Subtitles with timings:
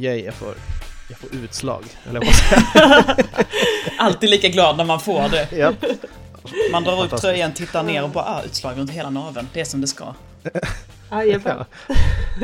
[0.00, 0.54] Yay, jag får,
[1.10, 1.84] jag får utslag.
[2.08, 3.26] Eller vad
[3.98, 5.48] Alltid lika glad när man får det.
[5.56, 5.72] Ja.
[6.72, 9.48] Man drar upp tröjan, tittar ner och bara ah, utslag runt hela naveln.
[9.52, 10.14] Det är som det ska.
[11.10, 11.64] Jajamän.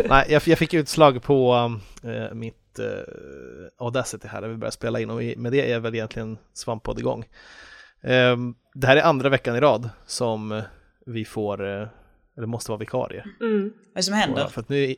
[0.08, 1.54] Nej, jag, jag fick utslag på
[2.02, 2.84] eh, mitt eh,
[3.78, 7.24] Audacity här, där vi börjar spela in och med det är väl egentligen Svamppodd igång.
[8.02, 8.36] Eh,
[8.74, 10.62] det här är andra veckan i rad som eh,
[11.06, 11.88] vi får, eh,
[12.36, 13.24] eller måste vara vikarie.
[13.40, 13.62] Mm.
[13.62, 14.46] Vad är det som händer?
[14.46, 14.96] För att nu,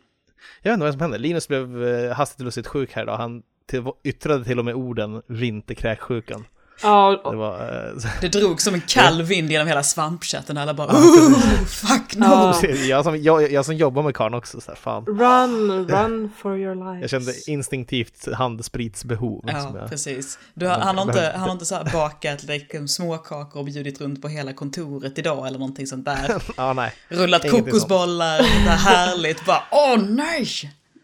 [0.63, 1.19] jag vet inte vad som händer.
[1.19, 1.83] Linus blev
[2.13, 3.17] hastigt och lustigt sjuk här idag.
[3.17, 6.45] Han till, yttrade till och med orden vinterkräksjukan.
[6.83, 7.59] Ja, Det och- var...
[7.61, 10.57] Eh, Det drog som en kall vind genom hela svampchatten.
[10.59, 12.25] Alla bara oh, fuck no.
[12.25, 12.63] Ja.
[12.67, 15.05] jag, som, jag, jag som jobbar med karln också, så här, fan.
[15.07, 17.01] run, run for your life.
[17.01, 19.41] Jag kände instinktivt handspritsbehov.
[19.41, 20.39] som Ja, jag, precis.
[20.55, 24.01] Du, har- han har inte, han har inte så här bakat liksom, småkakor och bjudit
[24.01, 26.43] runt på hela kontoret idag eller någonting sånt där.
[26.57, 26.93] ja, nej.
[27.09, 29.47] Rullat Ingenting kokosbollar, det här härligt.
[29.47, 30.47] Bara åh nej!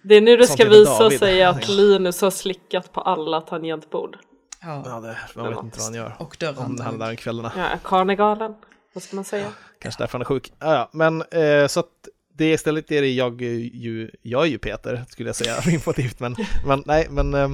[0.05, 1.19] Det är nu det ska visa David.
[1.19, 4.17] sig att Linus har slickat på alla tangentbord.
[4.63, 6.13] Ja, Ja, det, man vet inte vad han gör.
[6.19, 6.77] och Om dörren.
[6.77, 7.53] det handlar om kvällarna.
[7.57, 8.55] Ja, karnegalen.
[8.93, 9.47] Vad ska man säga?
[9.81, 10.53] Kanske därför han är sjuk.
[10.59, 11.87] Ja, ja, men eh, så att
[12.37, 16.21] det istället är det jag ju, jag är ju Peter, skulle jag säga, informativt.
[16.21, 17.51] Men, men nej, men eh,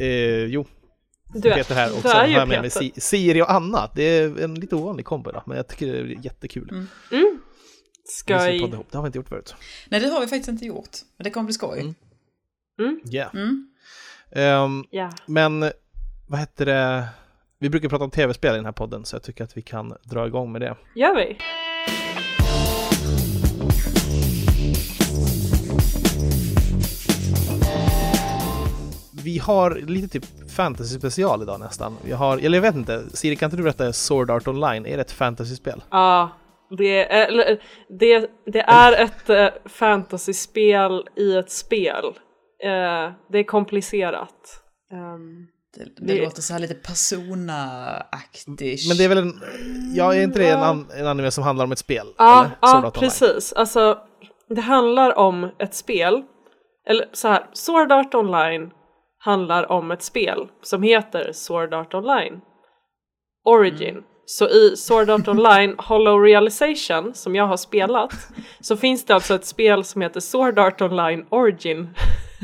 [0.00, 0.66] eh, jo,
[1.34, 1.92] Du är, Peter här.
[1.98, 3.90] Och är har ju jag med mig Siri och Anna.
[3.94, 6.68] Det är en lite ovanlig kombo då, men jag tycker det är jättekul.
[6.70, 6.86] Mm.
[7.10, 7.37] Mm.
[8.08, 8.60] Vi ska Skoj.
[8.60, 8.86] podda ihop.
[8.90, 9.54] Det har vi inte gjort förut.
[9.88, 10.96] Nej, det har vi faktiskt inte gjort.
[11.16, 11.80] Men det kommer bli skoj.
[11.80, 11.94] Mm.
[12.80, 13.00] Mm.
[13.12, 13.34] Yeah.
[13.34, 13.68] Mm.
[14.32, 15.10] Ehm, Ja.
[15.26, 15.70] men
[16.26, 17.08] vad heter det?
[17.58, 19.94] Vi brukar prata om tv-spel i den här podden, så jag tycker att vi kan
[20.04, 20.76] dra igång med det.
[20.94, 21.38] Gör vi?
[29.24, 31.96] Vi har lite typ fantasy-special idag nästan.
[32.04, 34.86] Vi har, eller jag vet inte, Siri kan inte du berätta Sword Art Online?
[34.86, 35.82] Är det ett fantasy-spel?
[35.90, 36.30] Ja,
[36.70, 37.62] det, är- eller,
[37.98, 42.04] det, det är ett eh, fantasyspel i ett spel.
[42.64, 44.62] Eh, det är komplicerat.
[44.92, 45.46] Ehm,
[45.76, 48.88] Det, det, Det- låter så här lite persona-aktigt.
[48.88, 49.40] Men det är väl en,
[49.94, 52.06] ja är inte det en, an, en anime som handlar om ett spel?
[52.18, 52.50] Ja, eller?
[52.62, 52.92] Ja Online.
[52.92, 53.52] precis.
[53.52, 53.98] Alltså,
[54.48, 56.22] det handlar om ett spel.
[56.86, 58.70] Eller så här, Sword Art Online
[59.18, 62.40] handlar om ett spel som heter Sword Art Online
[63.44, 63.90] Origin.
[63.94, 64.04] Mm.
[64.30, 68.12] Så i Sword Art Online Hollow Realization som jag har spelat
[68.60, 71.88] så finns det alltså ett spel som heter Sword Art Online Origin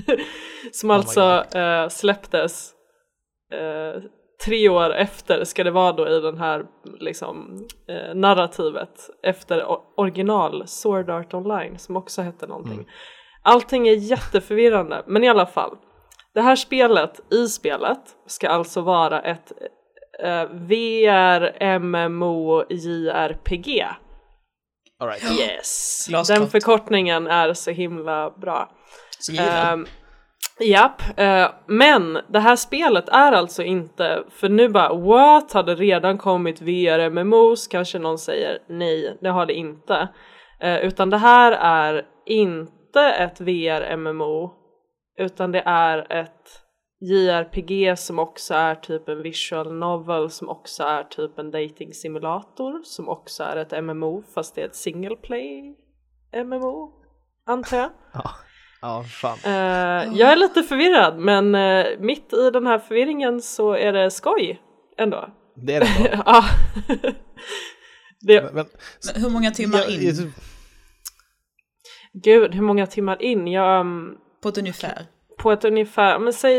[0.73, 2.73] som Oh alltså eh, släpptes
[3.53, 4.03] eh,
[4.44, 6.65] tre år efter ska det vara då i den här
[7.00, 9.65] liksom eh, narrativet efter
[9.97, 12.75] original Sword Art Online som också hette någonting.
[12.75, 12.87] Mm.
[13.43, 15.77] Allting är jätteförvirrande men i alla fall.
[16.34, 19.53] Det här spelet i spelet ska alltså vara ett
[20.19, 23.84] eh, VR MMO JRPG.
[25.00, 25.41] All right.
[25.41, 26.06] Yes!
[26.08, 26.38] Glasklart.
[26.38, 28.70] Den förkortningen är så himla bra.
[29.72, 29.86] Um,
[30.60, 35.75] japp, eh, men det här spelet är alltså inte, för nu bara what, har det
[35.75, 37.70] redan kommit VR-MMOs?
[37.70, 40.08] Kanske någon säger nej, det har det inte.
[40.60, 44.50] Eh, utan det här är inte ett VR-MMO,
[45.19, 46.63] utan det är ett
[47.00, 52.82] JRPG som också är typ en visual novel, som också är typ en dating simulator,
[52.84, 55.77] som också är ett MMO fast det är ett single play
[56.44, 56.93] MMO,
[57.47, 57.91] antar jag.
[58.12, 58.31] Ja,
[58.81, 59.38] ja fan.
[59.44, 64.11] Eh, jag är lite förvirrad men eh, mitt i den här förvirringen så är det
[64.11, 64.61] skoj
[64.99, 65.28] ändå.
[65.56, 66.22] Det är det.
[66.26, 66.44] Ja.
[68.21, 68.66] det, Men, men,
[69.15, 70.32] Men hur många timmar jag- in
[72.12, 73.47] gud, hur många timmar in?
[73.47, 75.06] Jag, um, på ett ungefär?
[75.44, 76.56] På ett ungefär, men säg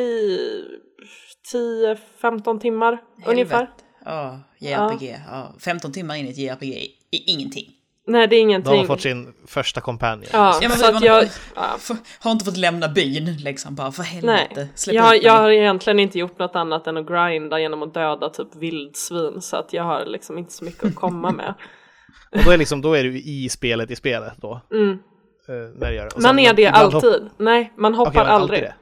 [1.53, 3.55] 10-15 timmar ungefär.
[3.55, 3.71] Helvete.
[4.05, 5.15] Ja, JRPG.
[5.27, 5.53] Ja.
[5.59, 6.73] 15 timmar in i ett JRPG
[7.11, 7.71] är ingenting.
[8.07, 8.77] Nej det är de ingenting.
[8.77, 10.25] har fått sin första companion.
[10.33, 11.77] Ja, Ja, så man- jag, ja.
[12.19, 14.67] Har inte fått lämna byn liksom bara för Nej, helvete.
[14.75, 18.29] Släpp jag, jag har egentligen inte gjort något annat än att grinda genom att döda
[18.29, 21.53] typ vildsvin så att jag har liksom inte så mycket att komma med.
[22.31, 24.61] Och då är, liksom, då är du i spelet i spelet då.
[24.71, 24.97] Mm.
[25.49, 26.15] Eh, när du gör det.
[26.15, 27.29] Och Man sen- är det ibland hopp- alltid.
[27.37, 28.61] Nej, man hoppar men aldrig.
[28.61, 28.73] det.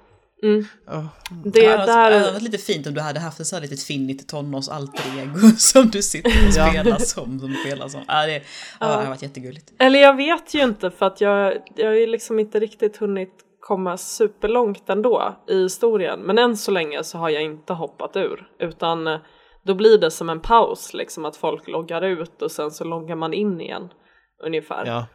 [0.44, 0.66] Mm.
[0.88, 1.08] Ja.
[1.44, 2.32] Det det hade varit- det hade där...
[2.32, 5.48] varit lite fint om du hade haft ett så här litet finnigt tonårs alter ego
[5.58, 7.40] som du sitter och spelar som.
[7.40, 8.02] som spelar som.
[8.08, 8.34] Ja, det,
[8.80, 9.72] ja, det har varit jättegulligt.
[9.80, 13.34] Eller jag vet ju inte för att jag, jag har ju liksom inte riktigt hunnit
[13.60, 16.20] komma superlångt ändå i historien.
[16.20, 19.20] Men än så länge så har jag inte hoppat ur utan eh,
[19.66, 23.16] då blir det som en paus liksom att folk loggar ut och sen så loggar
[23.16, 23.90] man in igen
[24.46, 24.86] ungefär.
[24.86, 25.06] Ja.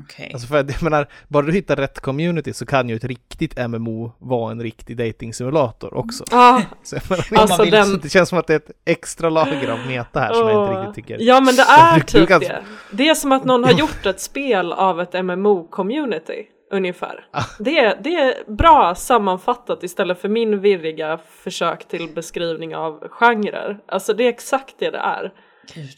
[0.00, 0.30] Okej.
[0.32, 3.68] Alltså för att, jag menar, bara du hittar rätt community så kan ju ett riktigt
[3.68, 6.24] MMO vara en riktig dating-simulator också.
[6.30, 7.98] Ja, Så menar, alltså vill- den...
[8.02, 10.80] Det känns som att det är ett extra lager av meta här som jag inte
[10.80, 11.24] riktigt tycker.
[11.24, 12.62] Ja men det är Du- du typ kan- det.
[12.90, 17.26] Det är som att någon har gjort ett spel av ett MMO-community ungefär.
[17.30, 17.42] Ah.
[17.58, 23.78] Det, är, det är bra sammanfattat istället för min virriga försök till beskrivning av genrer.
[23.88, 25.32] Alltså det är exakt det det är.
[25.74, 25.88] Gud.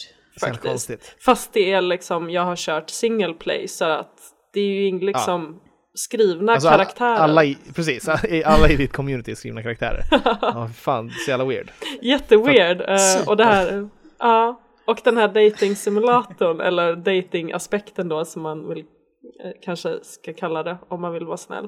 [0.47, 0.63] Faktiskt.
[0.63, 1.17] konstigt.
[1.21, 4.13] Fast det är liksom, jag har kört single play så att
[4.53, 5.61] det är ju liksom
[5.95, 7.19] skrivna Alltså, alla, karaktärer.
[7.19, 8.09] alla i, precis,
[8.45, 10.03] alla i ditt community är skrivna karaktärer.
[10.41, 11.71] Ja, fan, så jävla weird.
[12.03, 12.79] Jätteweird.
[13.01, 13.31] Super.
[13.31, 13.89] och det här,
[14.19, 14.61] ja.
[14.87, 20.79] Och den här dating-simulatorn, eller dating-aspekten då som man vill, eh, kanske ska kalla det
[20.89, 21.65] om man vill vara snäll.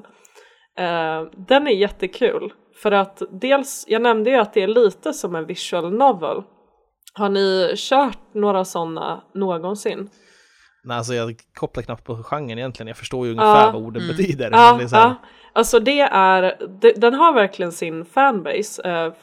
[0.77, 2.53] Eh, den är jättekul.
[2.75, 6.43] För att dels, jag nämnde ju att det är lite som en visual novel.
[7.13, 10.09] Har ni kört några sådana någonsin?
[10.83, 12.87] Nej, alltså jag kopplar knappt på genren egentligen.
[12.87, 13.71] Jag förstår ju ungefär Ja.
[13.73, 14.17] vad orden Mm.
[14.17, 14.49] betyder.
[14.51, 15.15] Ja, men det är så här, ja.
[15.53, 18.81] Alltså det är, det, den har verkligen sin fanbase.
[18.89, 19.13] Eh,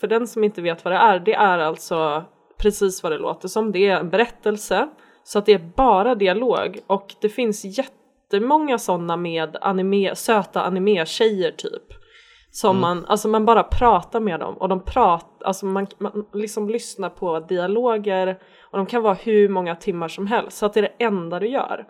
[0.00, 2.24] för den som inte vet vad det är, det är alltså
[2.58, 3.72] precis vad det låter som.
[3.72, 4.88] Det är en berättelse,
[5.24, 11.50] så att det är bara dialog och det finns jättemånga sådana med anime, söta anime-tjejer
[11.50, 11.82] typ.
[12.56, 16.68] Som man, alltså man bara pratar med dem och de pratar, alltså man, man liksom
[16.68, 18.38] lyssnar på dialoger
[18.70, 21.40] och de kan vara hur många timmar som helst så att det är det enda
[21.40, 21.86] du gör.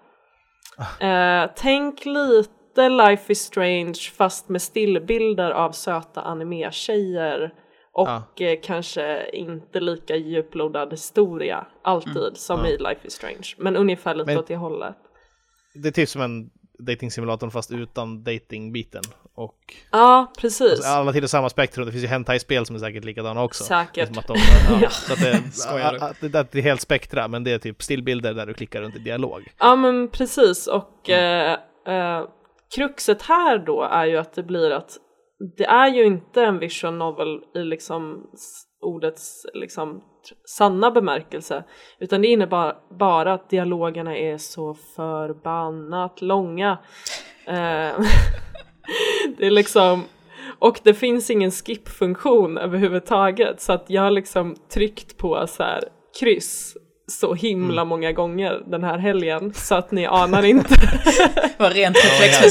[1.00, 7.54] Eh, tänk lite Life is Strange fast med stillbilder av söta anime-tjejer
[7.92, 8.22] och Ja.
[8.46, 13.54] eh, kanske inte lika djuplodad historia alltid som i Life is Strange.
[13.58, 14.96] Men ungefär lite Men- åt det hållet.
[15.74, 19.02] det är typ som en dating-simulator fast utan dating-biten.
[19.36, 20.70] Och Ja, precis.
[20.70, 21.86] alltså, alla tillhör samma spektrum.
[21.86, 23.64] Det finns ju hentai-spel som är säkert likadana också.
[23.64, 23.94] Säkert.
[23.94, 24.36] Det är som att de,
[24.82, 25.42] ja, så att det,
[26.00, 28.80] att det, att det är helt spektra, men det är typ stillbilder där du klickar
[28.80, 29.48] runt i dialog.
[29.58, 32.24] Ja men precis och eh, eh,
[32.74, 34.90] kruxet här då är ju att det blir att
[35.56, 38.26] det är ju inte en visual novel i liksom
[38.80, 40.02] ordets liksom
[40.56, 41.64] sanna bemärkelse
[41.98, 46.78] utan det innebär bara att dialogerna är så förbannat långa.
[47.46, 47.90] Eh,
[49.38, 50.04] det är liksom
[50.58, 55.84] och det finns ingen skip-funktion överhuvudtaget så att jag har liksom tryckt på så här
[56.20, 56.76] kryss
[57.06, 60.74] så himla många gånger den här helgen så att ni anar inte.
[61.58, 61.96] Var rent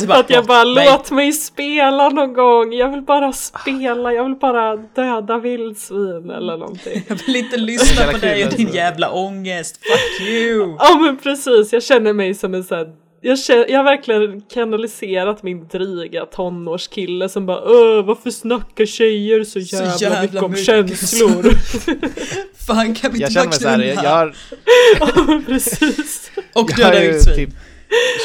[0.09, 0.88] att jag bara nej.
[0.91, 6.57] låt mig spela någon gång, jag vill bara spela, jag vill bara döda vildsvin eller
[6.57, 7.03] någonting.
[7.07, 9.77] Jag vill inte lyssna på dig och din jävla ångest.
[9.77, 10.75] Fuck you!
[10.79, 14.42] Ja men precis, jag känner mig som en sån här jag, känner, jag har verkligen
[14.42, 20.52] kanaliserat min dryga tonårskille som bara Öh, varför snackar tjejer så jävla, jävla mycket om
[20.52, 21.44] mycket." känslor?
[22.68, 24.36] Fan kan vi Jag inte känner bara mig så här, jag, jag har,
[25.00, 26.31] ja precis.
[26.54, 27.36] Och jag döda ju vildsvin.
[27.36, 27.56] typ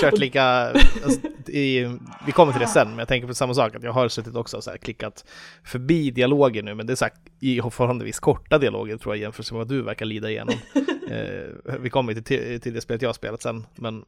[0.01, 3.75] kört lika, alltså, i, vi kommer till det sen, men jag tänker på samma sak,
[3.75, 5.25] att jag har suttit också och så här klickat
[5.65, 9.53] förbi dialoger nu, men det är så här, i förhållandevis korta dialoger tror jag jämfört
[9.53, 10.55] med vad du verkar lida igenom.
[11.11, 14.05] eh, vi kommer till, till det spelet jag har spelat sen, men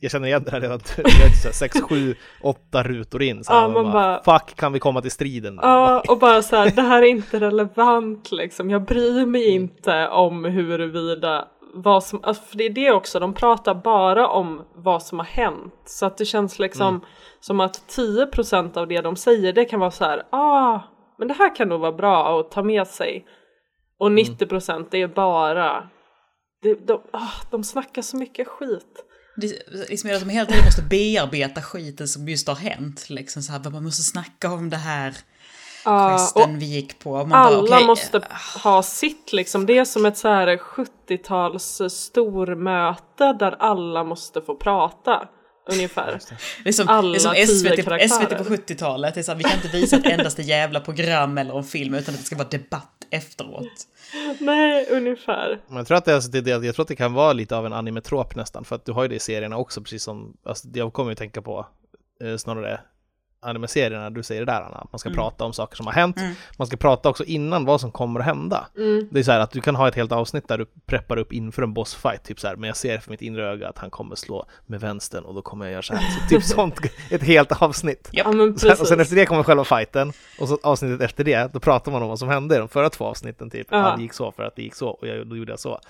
[0.00, 3.60] jag känner igen det här redan, jag här, sex, sju, åtta rutor in, så här,
[3.60, 5.58] Ja, man man bara, fuck, kan vi komma till striden?
[5.62, 8.70] Ja, och bara så här, det här är inte relevant liksom.
[8.70, 13.34] Jag bryr mig inte om huruvida vad som, alltså, för det är det också, de
[13.34, 15.74] pratar bara om vad som har hänt.
[15.84, 17.00] Så att det känns liksom
[17.40, 20.80] som att 10% av det de säger, det kan vara så här, ah,
[21.18, 23.26] men det här kan nog vara bra att ta med sig.
[23.98, 25.88] Och 90% det är bara,
[26.62, 29.04] det, de, ah, de snackar så mycket skit.
[29.36, 33.10] Det är liksom att de hela tiden måste bearbeta skiten som just har hänt.
[33.10, 35.16] Liksom så här, man måste snacka om det här
[35.84, 37.12] questen vi gick på.
[37.16, 38.22] Man bara, alla okej, måste
[38.64, 39.66] ha sitt liksom.
[39.66, 45.28] Det är som ett så här 70-tals stormöte där alla måste få prata.
[45.66, 46.20] Ungefär.
[46.64, 48.08] Det är som, alla det är som SVT, karaktärer.
[48.08, 49.14] SVT på 70-talet.
[49.14, 51.94] Det är så här, vi kan inte visa ett endaste jävla program eller en film
[51.94, 53.88] utan att det ska vara debatt efteråt.
[54.38, 55.60] Nej, ungefär.
[55.66, 57.56] Men jag tror att det, alltså, det, det, jag tror att det kan vara lite
[57.56, 60.36] av en animetrop nästan, för att du har ju det i serierna också, precis som,
[60.44, 61.66] alltså, jag kommer ju att tänka på
[62.24, 62.80] eh, snarare
[63.44, 66.34] anime-serierna, du säger det där Anna, man ska prata om saker som har hänt, Mm.
[66.56, 68.66] man ska prata också innan vad som kommer att hända.
[68.76, 69.08] Mm.
[69.10, 71.32] Det är så här att du kan ha ett helt avsnitt där du preppar upp
[71.32, 73.90] inför en bossfight, typ så här, men jag ser för mitt inre öga att han
[73.90, 76.74] kommer slå med vänstern och då kommer jag göra så här, så typ sånt,
[77.10, 78.08] ett helt avsnitt.
[78.12, 81.52] Ja men Sen, och sen efter det kommer själva fighten, och så avsnittet efter det,
[81.52, 83.78] då pratar man om vad som hände i de förra två avsnitten, typ, Ja.
[83.80, 85.80] han gick så för att det gick så, och jag, då gjorde jag så.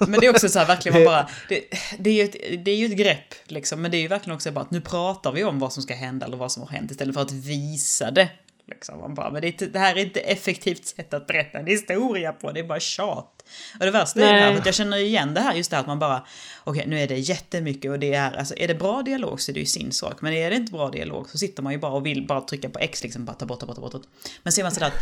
[0.00, 1.64] Men det är också så här verkligen man bara, det,
[1.98, 4.34] det, är ju ett, det är ju ett grepp liksom, men det är ju verkligen
[4.36, 6.70] också bara att nu pratar vi om vad som ska hända eller vad som har
[6.70, 8.30] hänt istället för att visa det.
[8.66, 9.00] Liksom.
[9.00, 12.52] Man bara, men det, det här är inte effektivt sätt att berätta en historia på,
[12.52, 13.37] det är bara tjat.
[13.78, 14.28] Och det värsta Nej.
[14.28, 16.26] är det här, att jag känner igen det här, just det här att man bara,
[16.64, 19.50] okej okay, nu är det jättemycket och det är, alltså är det bra dialog så
[19.50, 21.78] är det ju sin sak, men är det inte bra dialog så sitter man ju
[21.78, 24.06] bara och vill bara trycka på X liksom, bara ta bort, ta bort, ta bort.
[24.42, 24.94] Men ser man sådär att,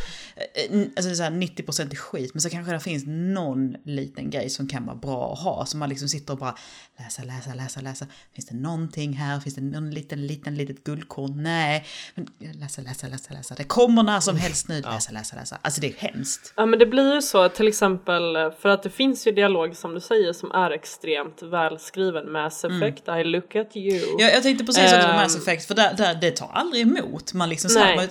[0.54, 4.50] eh, alltså det är 90% är skit, men så kanske det finns någon liten grej
[4.50, 6.56] som kan vara bra att ha, så man liksom sitter och bara
[6.98, 8.06] läsa, läsa, läsa, läsa.
[8.34, 9.40] Finns det någonting här?
[9.40, 11.42] Finns det någon liten, liten, litet guldkorn?
[11.42, 11.86] Nej.
[12.14, 13.54] Men läsa, läsa, läsa, läsa.
[13.54, 14.80] Det kommer när som helst nu.
[14.80, 15.58] Läsa, läsa, läsa.
[15.62, 16.52] Alltså det är hemskt.
[16.56, 19.94] Ja men det blir ju så till exempel för att det finns ju dialog som
[19.94, 22.32] du säger som är extremt välskriven.
[22.32, 22.82] Mass mm.
[22.82, 23.20] Effect, mm.
[23.20, 24.16] I look at you.
[24.18, 25.42] Ja, jag tänkte precis um, Mass ehm.
[25.42, 27.32] Effect för där, där, det tar aldrig emot.
[27.34, 28.08] Man liksom så här, man,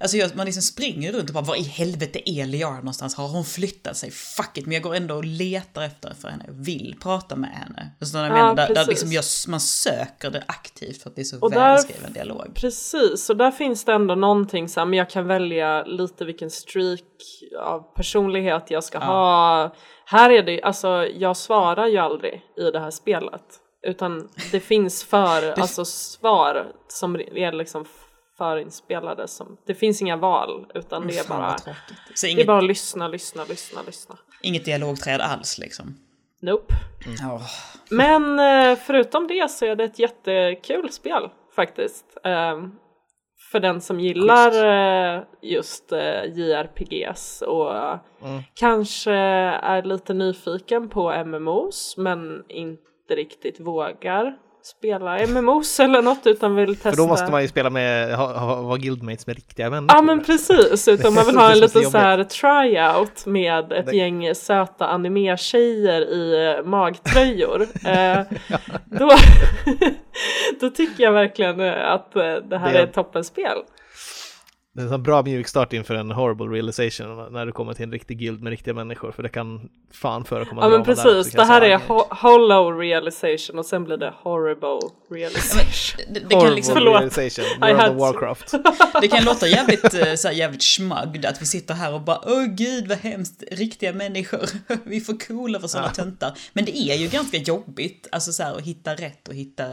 [0.00, 3.14] Alltså jag, man liksom springer runt och bara var i helvete är Liara någonstans?
[3.14, 4.10] Har hon flyttat sig?
[4.10, 6.44] Fuck it, men jag går ändå och letar efter för henne.
[6.48, 7.90] Vill prata med henne.
[8.00, 11.24] Alltså ja, menar, där, där liksom jag, man söker det aktivt för att det är
[11.24, 12.54] så och välskriven där, dialog.
[12.54, 16.50] Precis, och där finns det ändå någonting så här, men jag kan välja lite vilken
[16.50, 17.00] streak
[17.58, 19.04] av personlighet jag ska ja.
[19.04, 19.74] ha.
[20.04, 23.42] Här är det, alltså jag svarar ju aldrig i det här spelet.
[23.82, 27.84] Utan det finns för, alltså svar som är liksom
[28.40, 31.56] förinspelade som, det finns inga val utan det är bara,
[32.22, 34.18] det är bara att lyssna, lyssna, lyssna, lyssna.
[34.42, 35.94] Inget dialogträd alls liksom?
[36.42, 36.74] Nope.
[37.06, 37.34] Mm.
[37.36, 37.42] Oh.
[37.90, 42.04] Men eh, förutom det så är det ett jättekul spel faktiskt.
[42.24, 42.72] Ehm,
[43.52, 48.42] för den som gillar eh, just eh, JRPGs och mm.
[48.54, 56.54] kanske är lite nyfiken på MMOs men inte riktigt vågar spela MMOs eller något utan
[56.54, 56.90] vill testa.
[56.90, 59.96] För då måste man ju spela med, ha, ha, vara guildmates med riktiga människor.
[59.96, 63.96] Ja men precis, utan man vill ha en liten så här tryout med ett det...
[63.96, 67.62] gäng söta anime-tjejer i eh, magtröjor.
[67.86, 68.20] eh,
[68.84, 69.10] då,
[70.60, 72.78] då tycker jag verkligen att eh, det här det...
[72.78, 73.58] är ett toppenspel.
[74.88, 78.18] Det är en bra mjukstart inför en horrible realization när du kommer till en riktig
[78.18, 81.78] guild med riktiga människor för det kan fan förekomma Ja men precis, det här är
[81.78, 86.04] ho hollow realization och sen blir det horrible realization.
[86.14, 88.54] det, det, horrible liksom, realization, World of Warcraft.
[89.00, 92.20] det kan låta jävligt, eh, så här, jävligt smagd att vi sitter här och bara
[92.26, 94.46] åh gud vad hemskt, riktiga människor,
[94.84, 96.04] vi är för coola för sådana ja.
[96.04, 96.32] töntar.
[96.52, 99.64] Men det är ju ganska jobbigt, alltså så här att hitta rätt och hitta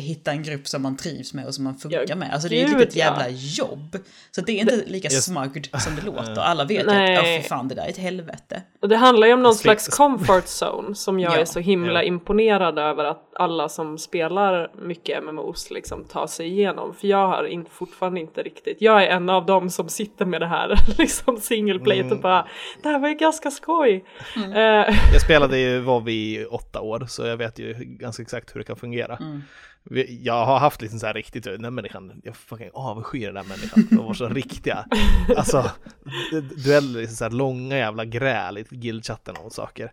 [0.00, 2.32] hitta en grupp som man trivs med och som man funkar ja, med.
[2.32, 3.98] Alltså det är ju ett litet jävla jobb.
[4.30, 5.24] Så det är inte lika yes.
[5.24, 6.38] smagd som det låter.
[6.38, 7.16] Alla vet Nej.
[7.16, 8.62] att, ja för fan det där är ett helvete.
[8.82, 11.92] Och det handlar ju om någon slags comfort zone som jag ja, är så himla
[11.92, 12.02] ja.
[12.02, 16.94] imponerad över att alla som spelar mycket MMOs liksom tar sig igenom.
[16.94, 20.40] För jag har in, fortfarande inte riktigt, jag är en av dem som sitter med
[20.40, 22.12] det här liksom single play mm.
[22.12, 22.46] och bara
[22.82, 24.04] det här var ju ganska skoj.
[24.36, 24.50] Mm.
[24.50, 28.60] Uh, jag spelade ju WoW i åtta år så jag vet ju ganska exakt hur
[28.60, 29.16] det kan fungera.
[29.16, 29.42] Mm.
[30.20, 33.42] Jag har haft liksom så här riktigt, den här människan, jag fucking avskyr den där
[33.42, 34.86] människan, de var så riktiga.
[35.36, 35.70] Alltså,
[36.64, 39.92] dueller, liksom så här långa jävla gräl i guildchatten om saker.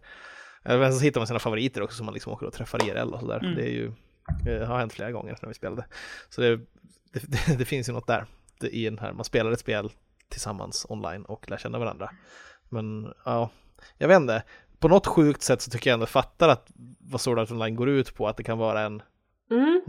[0.63, 3.19] Men så hittar man sina favoriter också som man liksom åker och träffar IRL och
[3.19, 3.39] sådär.
[3.39, 3.55] Mm.
[3.55, 3.91] Det är ju,
[4.43, 5.85] det har hänt flera gånger när vi spelade.
[6.29, 6.57] Så det,
[7.13, 8.25] det, det finns ju något där
[8.71, 9.91] i den här, man spelar ett spel
[10.29, 12.09] tillsammans online och lär känna varandra.
[12.69, 13.49] Men ja,
[13.97, 14.43] jag vet inte,
[14.79, 17.89] på något sjukt sätt så tycker jag ändå fattar att vad Sword Art Online går
[17.89, 19.01] ut på, att det kan vara en
[19.51, 19.81] Mm.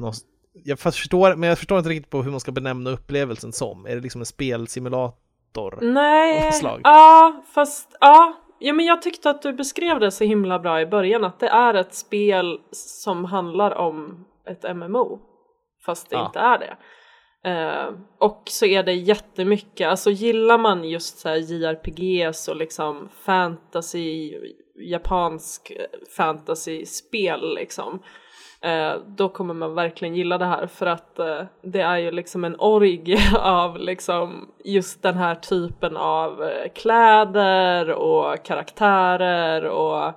[0.52, 3.86] jag förstår, men jag förstår inte riktigt på hur man ska benämna upplevelsen som.
[3.86, 5.78] Är det liksom en spelsimulator?
[5.82, 6.52] Nej,
[6.84, 8.34] ja, fast ja.
[8.66, 11.48] Ja, men jag tyckte att du beskrev det så himla bra i början, att det
[11.48, 15.20] är ett spel som handlar om ett MMO,
[15.86, 16.26] fast det ja.
[16.26, 16.76] inte är det.
[17.48, 23.08] Uh, och så är det jättemycket, alltså gillar man just så här JRPGs och liksom
[23.24, 24.34] fantasy,
[24.90, 25.72] japansk
[26.16, 28.00] fantasy-spel liksom, eh,
[29.06, 32.56] då kommer man verkligen gilla det här för att eh, det är ju liksom en
[32.58, 40.12] orgie av liksom just den här typen av eh, kläder och karaktärer och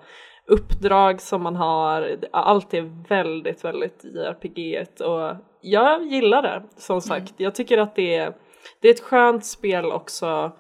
[0.48, 2.18] uppdrag som man har.
[2.32, 7.02] Allt är väldigt, väldigt JRPG och jag gillar det som mm.
[7.02, 7.30] sagt.
[7.30, 7.44] Mm.
[7.44, 8.34] Jag tycker att det är,
[8.82, 10.52] det är ett skönt spel också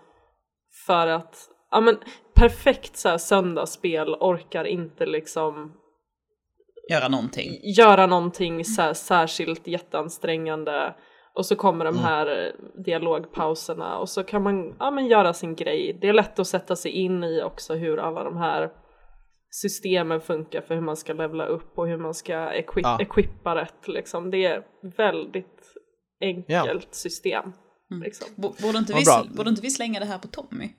[0.85, 1.35] för att
[1.71, 1.97] ja men
[2.35, 5.73] perfekt så här söndagsspel orkar inte liksom
[6.89, 7.59] göra någonting.
[7.63, 10.95] Göra någonting så särskilt jätteansträngande
[11.33, 12.03] och så kommer de mm.
[12.03, 12.83] här mm.
[12.83, 15.97] dialogpauserna och så kan man ja, men göra sin grej.
[16.01, 18.71] Det är lätt att sätta sig in i också hur alla de här
[19.49, 22.97] systemen funkar för hur man ska levla upp och hur man ska equip ja.
[23.01, 24.31] equippa rätt liksom.
[24.31, 24.63] Det är
[24.97, 25.73] väldigt
[26.21, 26.91] enkelt ja.
[26.91, 27.53] system.
[27.91, 28.03] Mm.
[28.03, 28.27] Liksom.
[28.35, 30.69] Borde, inte vi, borde inte vi slänga det här på Tommy?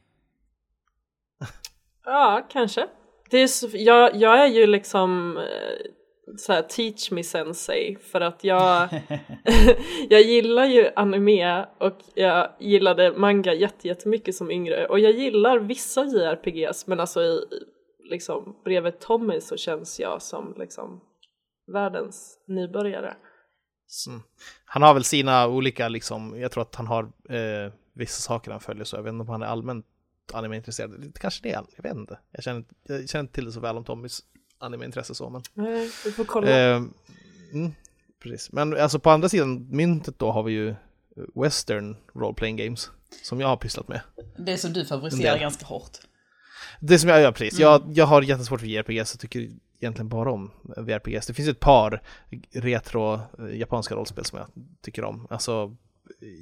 [2.05, 2.87] ja, kanske.
[3.31, 5.91] Det är så, jag, jag är ju liksom eh,
[6.37, 8.89] så här, teach me sensei för att jag,
[10.11, 16.05] jag gillar ju anime och jag gillade manga jättemycket som yngre och jag gillar vissa
[16.05, 17.41] JRPGs men alltså i,
[18.11, 21.01] liksom bredvid Tommy så känns jag som liksom
[21.73, 23.17] världens nybörjare.
[24.09, 24.23] Mm.
[24.65, 28.61] Han har väl sina olika, liksom, jag tror att han har eh, vissa saker han
[28.61, 29.87] följer så jag vet inte om han är allmänt
[30.33, 31.19] anime-intresserad.
[31.21, 32.19] Kanske det är han, jag vet inte.
[32.31, 34.21] Jag känner, jag känner inte till det så väl om Tommys
[34.59, 35.43] anime-intresse så men...
[35.55, 36.51] Nej, vi får kolla.
[36.51, 36.83] Eh,
[37.53, 37.73] mm,
[38.23, 40.75] precis, men alltså på andra sidan myntet då har vi ju
[41.35, 42.91] western role playing games
[43.23, 44.01] som jag har pysslat med.
[44.39, 45.99] Det som du favoriserar ganska hårt.
[46.81, 47.63] Det som jag gör precis, mm.
[47.63, 49.49] jag, jag har jättesvårt för JRPGs och tycker
[49.81, 51.27] egentligen bara om VRPGs.
[51.27, 52.03] Det finns ett par
[52.53, 54.49] retro eh, japanska rollspel som jag
[54.83, 55.27] tycker om.
[55.31, 55.77] Alltså,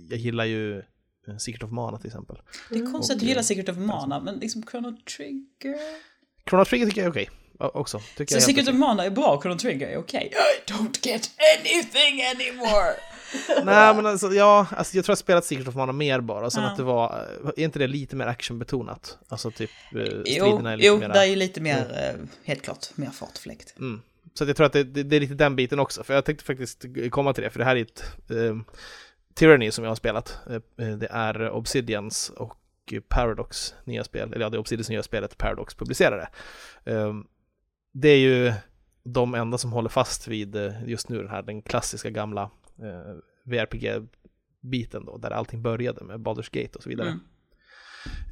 [0.09, 2.37] jag gillar ju eh, Secret of Mana till exempel.
[2.71, 5.79] Det är konstigt att du gillar Secret of Mana, men liksom Chrono Trigger?
[6.49, 7.31] Chrono Trigger tycker jag är okej.
[7.59, 8.01] Också.
[8.17, 10.33] Tycker så Secret of Mana är bra, Chrono Trigger är okej.
[10.33, 12.95] I don't get anything anymore!
[13.65, 16.63] Nej men alltså, ja, alltså jag tror jag spelat Secret of Mana mer bara, sen
[16.63, 16.71] ja.
[16.71, 19.19] att det var, är inte det lite mer actionbetonat?
[19.29, 21.13] Alltså typ eh, striderna är lite Jo, mera...
[21.13, 22.29] det är ju lite mer, mm.
[22.45, 23.75] helt klart, mer fartfläkt.
[23.79, 24.03] Mm.
[24.35, 26.45] Så jag tror att det, det, det, är lite den biten också, för jag tänkte
[26.45, 28.57] faktiskt komma till det, för det här är ett eh,
[29.35, 30.39] Tyranny som jag har spelat.
[30.51, 32.55] Eh, det är Obsidians och
[33.09, 36.93] Paradox nya spel, eller ja, det är Obsidian som gör spelet, Paradox publicerar det.
[36.93, 37.15] Eh,
[38.01, 38.53] det är ju
[39.05, 42.51] de enda som håller fast vid eh, just nu den här, den klassiska gamla
[42.83, 47.09] eh, VRPG-biten då, där allting började med Baldur's Gate och så vidare.
[47.09, 47.21] Mm.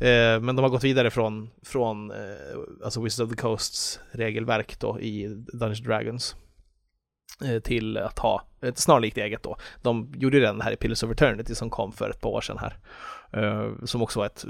[0.01, 2.17] Eh, men de har gått vidare från, från eh,
[2.85, 6.37] alltså Wizards of the Coasts regelverk då i Dungeons Dragons
[7.45, 9.57] eh, till att ha ett snarlikt eget då.
[9.83, 12.59] De gjorde den här i Pillars of Eternity som kom för ett par år sedan
[12.59, 12.79] här,
[13.33, 14.45] eh, som också var ett,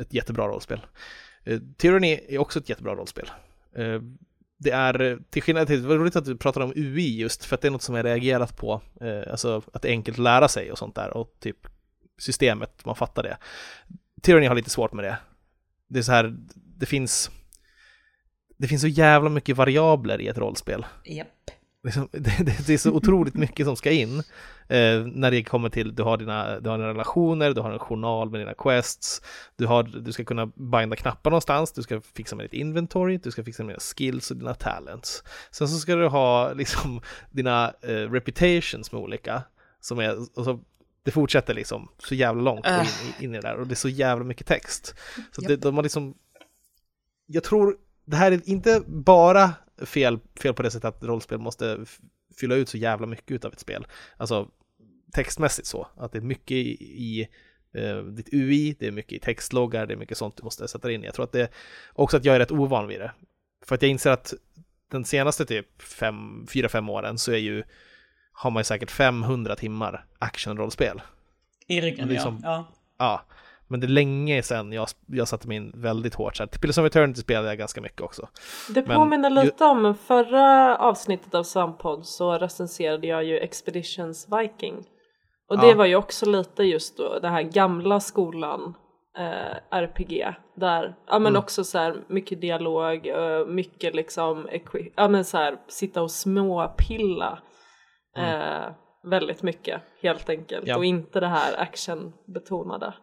[0.00, 0.80] ett jättebra rollspel.
[1.76, 3.30] Tyranny är också ett jättebra rollspel
[4.58, 7.54] det är, till skillnad till, det var roligt att du pratade om UI just, för
[7.54, 10.24] att det är något som jag reagerat på, eh, alltså att det är enkelt att
[10.24, 11.56] lära sig och sånt där, och typ
[12.18, 13.36] systemet, man fattar det.
[14.22, 15.18] Tyranny har lite svårt med det.
[15.88, 17.30] Det är så här, det finns,
[18.58, 20.86] det finns så jävla mycket variabler i ett rollspel.
[21.04, 21.28] Yep.
[21.84, 24.18] Liksom, det, det, det, är så otroligt mycket som ska in
[24.68, 27.78] eh, när det kommer till, du har, dina, du har dina relationer, du har en
[27.78, 29.22] journal med dina quests,
[29.56, 33.30] du, har, du ska kunna binda knappar någonstans, du ska fixa med ditt inventory, du
[33.30, 35.24] ska fixa med dina skills och dina talents.
[35.50, 39.42] Sen så ska du ha liksom dina eh, reputations med olika,
[39.80, 40.60] som är, och så,
[41.02, 43.88] det fortsätter liksom så jävla långt in, in, i det där och det är så
[43.88, 44.94] jävla mycket text.
[45.32, 46.14] Så det, de har liksom,
[47.26, 51.84] jag tror det här är inte bara fel, fel på det sättet att rollspel måste
[52.40, 53.86] fylla ut så jävla mycket av ett spel.
[54.16, 54.50] Alltså
[55.12, 57.28] textmässigt så, att det är mycket i, i
[57.78, 60.92] uh, ditt UI, det är mycket i textloggar, det är mycket sånt du måste sätta
[60.92, 61.02] in.
[61.02, 61.50] Jag tror att det
[61.92, 63.12] också att jag är rätt ovan vid det.
[63.66, 64.34] För att jag inser att
[64.90, 67.62] den senaste typ 4-5 åren så är ju,
[68.32, 71.02] har man ju säkert 500 timmar actionrollspel.
[71.66, 72.72] I ryggen, liksom, ja.
[72.98, 73.24] ja.
[73.68, 76.36] Men det är länge sedan jag, jag satte mig in väldigt hårt.
[76.36, 78.28] Så här, Pillars of Eternity spelade jag ganska mycket också.
[78.68, 79.70] Det påminner Men, lite ju...
[79.70, 84.84] om förra avsnittet av Svamppodd så recenserade jag ju Expeditions Viking.
[85.48, 85.74] Och det ja.
[85.74, 88.74] var ju också lite just då den här gamla skolan
[89.18, 91.38] eh, RPG där, ja men mm.
[91.38, 94.48] också så här mycket dialog, eh, mycket liksom,
[94.96, 97.38] ja men så här sitta och småpilla
[98.16, 98.40] mm.
[98.40, 98.68] eh,
[99.04, 100.76] väldigt mycket helt enkelt ja.
[100.76, 102.94] och inte det här actionbetonade.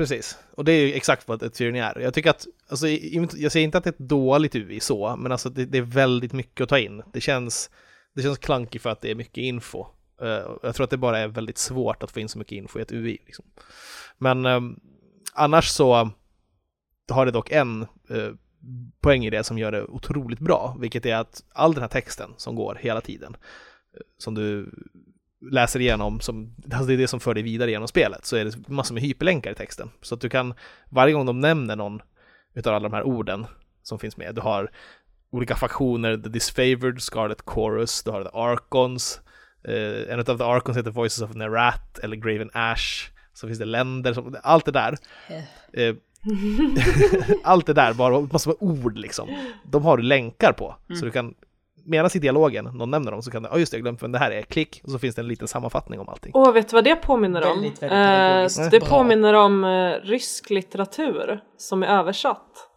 [0.00, 1.98] Precis, och det är ju exakt vad ett tyranni är.
[1.98, 5.32] Jag tycker att, alltså, jag säger inte att det är ett dåligt UI så, men
[5.32, 7.02] alltså det, det, är väldigt mycket att ta in.
[7.12, 7.70] Det känns,
[8.14, 9.86] det känns klankigt för att det är mycket info.
[10.22, 10.28] Uh,
[10.62, 12.82] jag tror att det bara är väldigt svårt att få in så mycket info i
[12.82, 13.18] ett UI.
[13.26, 13.44] Liksom.
[14.18, 14.80] Men um,
[15.34, 16.10] annars så
[17.10, 18.32] har det dock en uh,
[19.00, 22.30] poäng i det som gör det otroligt bra, vilket är att all den här texten
[22.36, 23.36] som går hela tiden,
[23.94, 24.70] eh, som du
[25.40, 28.44] läser igenom, som, alltså det är det som för dig vidare genom spelet, så är
[28.44, 29.90] det massor med hyperlänkar i texten.
[30.02, 30.54] Så att du kan,
[30.88, 32.00] varje gång de nämner någon
[32.54, 33.46] utav alla de här orden
[33.82, 34.70] som finns med, du har
[35.30, 39.20] olika faktioner, The Disfavored, Scarlet Chorus, du har The Archons,
[39.64, 43.64] eh, en av The Archons heter Voices of Nerat eller Graven Ash, så finns det
[43.64, 44.96] länder, som, allt det där.
[45.72, 45.94] Eh,
[47.44, 49.28] allt det där, bara massor med ord liksom.
[49.64, 50.98] De har du länkar på, mm.
[50.98, 51.34] så du kan
[51.90, 54.02] medan i dialogen någon nämner dem så kan det, ja oh just det, jag glömt
[54.02, 56.32] vem det här är, klick, och så finns det en liten sammanfattning om allting.
[56.34, 57.60] Åh, vet du vad det påminner om?
[57.60, 62.69] Väldigt, väldigt eh, det påminner om eh, rysk litteratur som är översatt.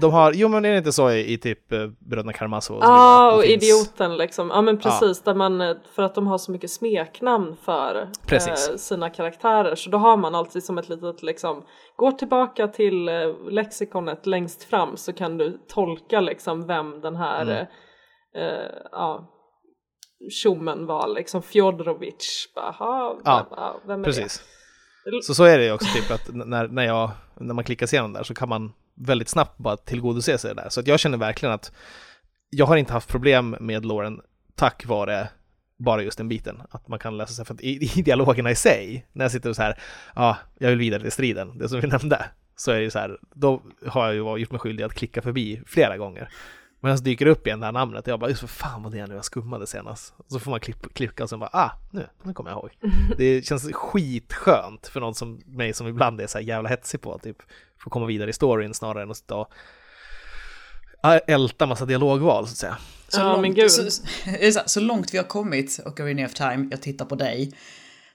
[0.00, 2.78] De har, jo men är det inte så i, i typ eh, Bröderna Karamazov?
[2.80, 3.62] Ja, ah, och finns...
[3.62, 4.50] Idioten liksom.
[4.50, 5.32] Ja men precis, ja.
[5.32, 9.90] där man, eh, för att de har så mycket smeknamn för eh, sina karaktärer så
[9.90, 11.64] då har man alltid som ett litet liksom,
[11.96, 13.14] gå tillbaka till eh,
[13.50, 17.66] lexikonet längst fram så kan du tolka liksom vem den här mm.
[18.36, 19.30] eh, ja,
[20.30, 22.52] tjommen var liksom Fjodorovic.
[22.54, 22.74] Bara,
[23.24, 24.38] ja, vem är precis.
[24.38, 25.22] Det?
[25.22, 27.10] Så så är det ju också typ att när, när, jag,
[27.40, 30.62] när man klickar sig igenom där så kan man väldigt snabbt bara tillgodose sig det
[30.62, 30.68] där.
[30.68, 31.72] Så att jag känner verkligen att
[32.50, 34.20] jag har inte haft problem med Lauren
[34.54, 35.28] tack vare
[35.78, 38.54] bara just den biten, att man kan läsa sig, för att i, i dialogerna i
[38.54, 39.78] sig, när jag sitter och så här,
[40.14, 42.24] ja, jag vill vidare till striden, det som vi nämnde,
[42.56, 45.22] så är det ju så här, då har jag ju gjort mig skyldig att klicka
[45.22, 46.28] förbi flera gånger.
[46.80, 48.82] Men så dyker det upp igen det här namnet och jag bara, just för fan
[48.82, 50.14] vad det är nu jag skummade senast.
[50.16, 52.70] Och så får man klipp, klicka och så bara, ah, nu, nu kommer jag ihåg.
[53.16, 57.14] Det känns skitskönt för någon som mig som ibland är så här jävla hetsig på
[57.14, 57.36] att typ
[57.78, 59.52] få komma vidare i storyn snarare än att sitta och
[61.26, 62.78] älta massa dialogval så att säga.
[63.08, 67.04] Så, ja, långt, så, så, så, långt vi har kommit, Ocarina of Time, jag tittar
[67.04, 67.52] på dig.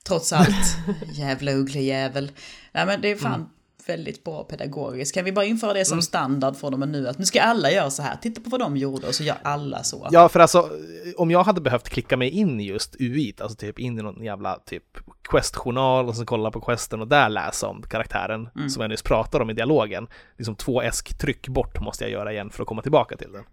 [0.07, 0.77] Trots allt,
[1.13, 2.31] jävla ugglejävel.
[2.71, 3.47] Nej men det är fan mm.
[3.87, 5.13] Väldigt bra pedagogiskt.
[5.13, 6.01] Kan vi bara införa det som mm.
[6.01, 7.07] standard för dem nu?
[7.07, 9.37] Att nu ska alla göra så här, titta på vad de gjorde och så gör
[9.43, 10.07] alla så.
[10.11, 10.69] Ja, för alltså
[11.17, 14.59] om jag hade behövt klicka mig in just UI, alltså typ in i någon jävla
[14.65, 14.83] typ
[15.29, 18.69] questjournal och så kolla på questen och där läsa om karaktären mm.
[18.69, 20.07] som jag nyss pratade om i dialogen.
[20.37, 23.43] Liksom två äsk-tryck bort måste jag göra igen för att komma tillbaka till den.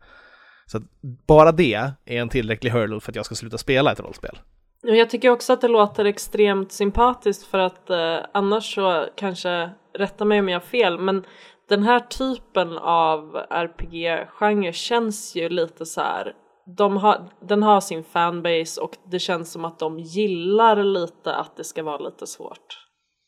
[0.66, 0.80] Så
[1.26, 4.38] bara det är en tillräcklig hurdle för att jag ska sluta spela ett rollspel.
[4.82, 10.24] Jag tycker också att det låter extremt sympatiskt för att eh, annars så kanske, rätta
[10.24, 11.24] mig om jag har fel, men
[11.68, 16.32] den här typen av RPG-genre känns ju lite så här,
[16.76, 21.56] de har, den har sin fanbase och det känns som att de gillar lite att
[21.56, 22.78] det ska vara lite svårt.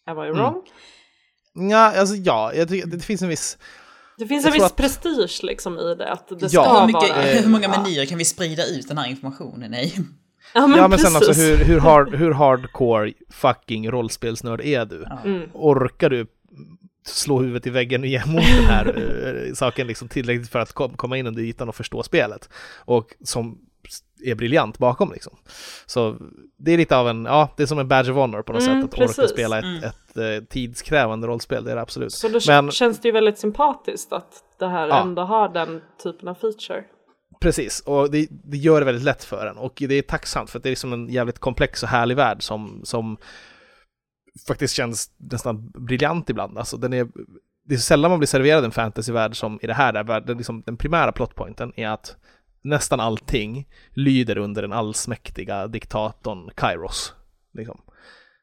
[0.06, 0.62] Am I wrong?
[1.56, 1.70] Mm.
[1.70, 3.58] Ja, alltså ja, jag tycker det finns en viss
[4.18, 4.76] det finns en viss att...
[4.76, 6.12] prestige liksom i det.
[6.12, 7.22] Att det ja, hur, mycket, vara...
[7.22, 9.92] hur många menyer kan vi sprida ut den här informationen i?
[10.54, 15.06] Ja men, ja, men sen också hur, hur, hard, hur hardcore fucking rollspelsnörd är du?
[15.24, 15.48] Mm.
[15.52, 16.26] Orkar du
[17.06, 20.96] slå huvudet i väggen igen mot den här uh, saken liksom tillräckligt för att kom,
[20.96, 22.48] komma in under ytan och förstå spelet?
[22.78, 23.58] Och som
[24.24, 25.36] är briljant bakom liksom.
[25.86, 26.16] Så
[26.56, 28.62] det är lite av en, ja, det är som en badge of honor på något
[28.62, 29.18] mm, sätt att precis.
[29.18, 29.84] orka spela ett, mm.
[29.84, 32.12] ett, ett, uh, tidskrävande rollspel, det är det absolut.
[32.12, 35.02] Så då Men, känns det ju väldigt sympatiskt att det här ja.
[35.02, 36.84] ändå har den typen av feature.
[37.44, 40.58] Precis, och det, det, gör det väldigt lätt för en och det är tacksamt för
[40.58, 43.16] att det är liksom en jävligt komplex och härlig värld som, som
[44.46, 46.58] faktiskt känns nästan briljant ibland.
[46.58, 47.08] Alltså den är,
[47.64, 50.62] det är sällan man blir serverad en fantasyvärld som i det här, där den, liksom,
[50.66, 52.16] den primära plotpointen är att
[52.62, 57.14] nästan allting lyder under den allsmäktiga diktatorn Kairos.
[57.52, 57.80] Liksom.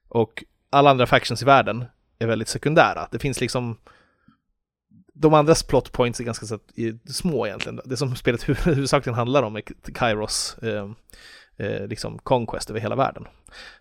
[0.10, 1.86] Och alla andra factions i världen
[2.20, 3.08] är väldigt sekundära.
[3.12, 3.78] Det finns liksom
[5.22, 6.60] de andras plot points är ganska så,
[7.06, 7.80] små egentligen.
[7.86, 9.62] Det som spelet huvudsakligen handlar om är
[9.94, 10.90] Kairos eh,
[11.58, 13.28] eh, liksom conquest över hela världen.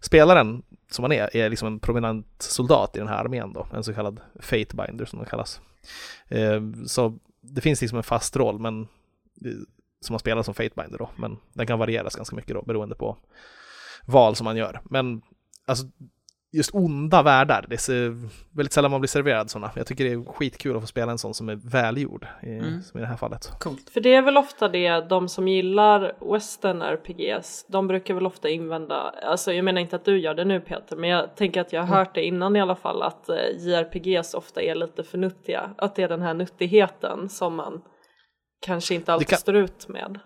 [0.01, 3.85] Spelaren som han är, är liksom en prominent soldat i den här armén då, en
[3.85, 5.61] så kallad fatebinder som de kallas.
[6.29, 8.83] Eh, så det finns liksom en fast roll, men
[9.45, 9.53] eh,
[10.01, 13.17] som man spelar som fatebinder då, men den kan varieras ganska mycket då beroende på
[14.07, 14.81] val som man gör.
[14.85, 15.23] Men
[15.67, 15.87] alltså
[16.53, 17.65] just onda världar.
[17.69, 19.73] Det är väldigt sällan man blir serverad sådana.
[19.77, 22.83] Jag tycker det är skitkul att få spela en sån som är välgjord, i, mm.
[22.83, 23.53] som i det här fallet.
[23.59, 23.91] Coolt.
[23.91, 28.49] För det är väl ofta det, de som gillar western RPGs, de brukar väl ofta
[28.49, 31.73] invända, alltså jag menar inte att du gör det nu Peter, men jag tänker att
[31.73, 31.99] jag har mm.
[31.99, 35.71] hört det innan i alla fall, att eh, JRPGs ofta är lite för nuttiga.
[35.79, 37.83] Att det är den här nuttigheten som man
[38.67, 39.39] kanske inte alltid kan...
[39.39, 40.19] står ut med.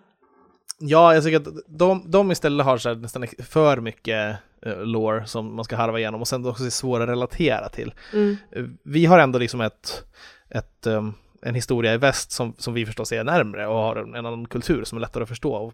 [0.79, 5.55] Ja, jag tycker att de, de istället har så nästan för mycket uh, lore som
[5.55, 7.93] man ska harva igenom och sen också är svåra att relatera till.
[8.13, 8.37] Mm.
[8.57, 10.03] Uh, vi har ändå liksom ett,
[10.49, 11.13] ett um,
[11.45, 14.83] en historia i väst som, som vi förstås är närmre och har en, annan kultur
[14.83, 15.73] som är lättare att förstå.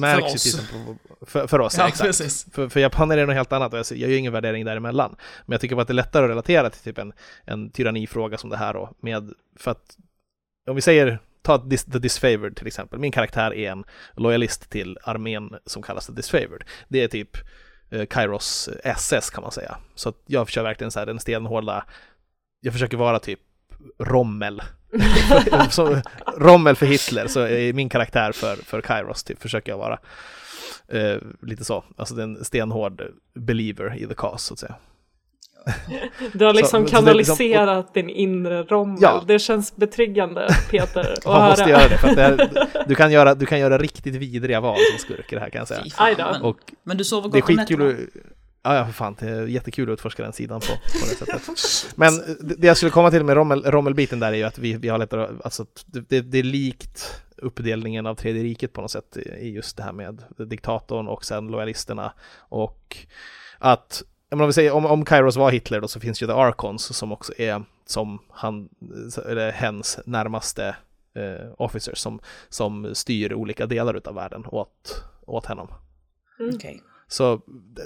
[0.00, 0.70] Märks för oss.
[0.70, 2.54] På, för, för oss, ja, exakt.
[2.54, 5.16] För, för japaner är det något helt annat och jag, jag gör ingen värdering däremellan.
[5.46, 7.12] Men jag tycker bara att det är lättare att relatera till typ en,
[7.44, 9.96] en tyrannifråga som det här då, med, för att
[10.66, 11.58] om vi säger ta
[11.92, 12.98] The Disfavored till exempel.
[12.98, 13.84] Min karaktär är en
[14.16, 16.64] lojalist till armén som kallas The Disfavored.
[16.88, 17.36] Det är typ
[17.90, 19.76] eh, Kairos eh, SS kan man säga.
[19.94, 21.84] Så att jag kör verkligen så här den stenhårda,
[22.60, 23.40] jag försöker vara typ
[23.98, 24.62] Rommel.
[26.36, 29.98] Rommel för Hitler, så är min karaktär för, för Kairos, typ, försöker jag vara.
[30.88, 33.02] Eh, lite så, alltså den stenhård
[33.34, 34.74] believer i the cause så att säga.
[36.32, 38.98] Du har liksom så, kanaliserat liksom, din inre rommel.
[39.00, 39.24] Ja.
[39.26, 43.12] Det känns betryggande Peter att Man måste göra det, för att det är, du, kan
[43.12, 45.84] göra, du kan göra riktigt vidriga val som skurk i det här kan jag säga.
[46.16, 48.08] Fan, och men du sover gott det är skitkul
[48.62, 51.42] Ja, ja, för fan, det är jättekul att utforska den sidan på, på det sättet.
[51.96, 52.12] Men
[52.58, 54.98] det jag skulle komma till med rommel, rommelbiten där är ju att vi, vi har
[54.98, 59.76] lättare, alltså det, det är likt uppdelningen av tredje riket på något sätt i just
[59.76, 62.96] det här med diktatorn och sen lojalisterna och
[63.58, 66.96] att om vi säger om, om Kairos var Hitler då så finns ju The Archons
[66.96, 68.68] som också är som han,
[69.26, 70.76] eller hens närmaste
[71.14, 75.68] eh, officers som, som styr olika delar av världen åt, åt honom.
[76.40, 76.54] Mm.
[76.54, 76.78] Okay.
[77.08, 77.40] Så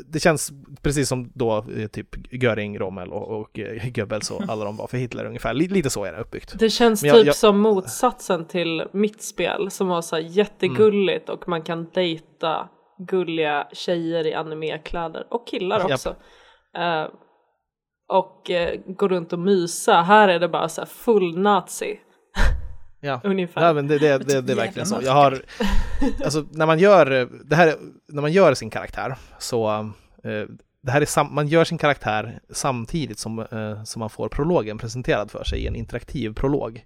[0.07, 4.65] det känns precis som då eh, typ Göring, Rommel och, och eh, Goebbels och alla
[4.65, 5.55] de var för Hitler ungefär.
[5.55, 6.59] Lite så är det uppbyggt.
[6.59, 7.37] Det känns jag, typ jag...
[7.37, 11.39] som motsatsen till mitt spel som var så här jättegulligt mm.
[11.39, 12.69] och man kan dejta
[13.01, 16.17] gulliga tjejer i animekläder och killar också.
[16.79, 17.09] Uh,
[18.09, 20.03] och uh, gå runt och mysa.
[20.03, 22.01] Här är det bara så här full nazi.
[23.03, 23.67] Ja, Ungefär.
[23.67, 24.99] ja men det, det, det, det är verkligen så.
[25.03, 25.43] Jag har,
[26.25, 27.75] alltså när man gör, det här,
[28.09, 29.71] när man gör sin karaktär så,
[30.25, 30.45] eh,
[30.83, 34.79] det här är sam, man gör sin karaktär samtidigt som, eh, som man får prologen
[34.79, 36.85] presenterad för sig i en interaktiv prolog.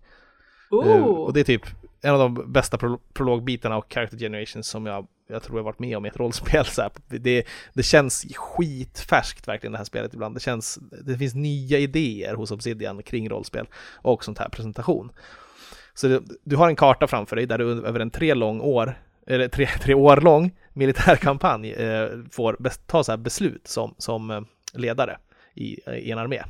[0.84, 1.66] Eh, och det är typ
[2.04, 5.78] en av de bästa pro, prologbitarna och character generations som jag, jag tror jag varit
[5.78, 6.64] med om i ett rollspel.
[6.64, 10.36] Så här, det, det känns skitfärskt verkligen det här spelet ibland.
[10.36, 15.12] Det känns, det finns nya idéer hos Obsidian kring rollspel och sånt här presentation.
[15.94, 18.98] Så du, du, har en karta framför dig där du över en tre lång år,
[19.26, 24.40] eller tre, tre år lång militärkampanj eh, får ta så här beslut som, som eh,
[24.72, 25.18] ledare
[25.54, 26.42] i, i en armé.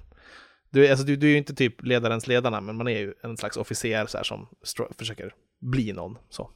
[0.70, 3.36] Du, alltså, du, du är ju inte typ ledarens ledarna, men man är ju en
[3.36, 4.48] slags officer så här, som
[4.98, 5.34] försöker
[5.64, 6.18] bli någon.
[6.28, 6.50] Så.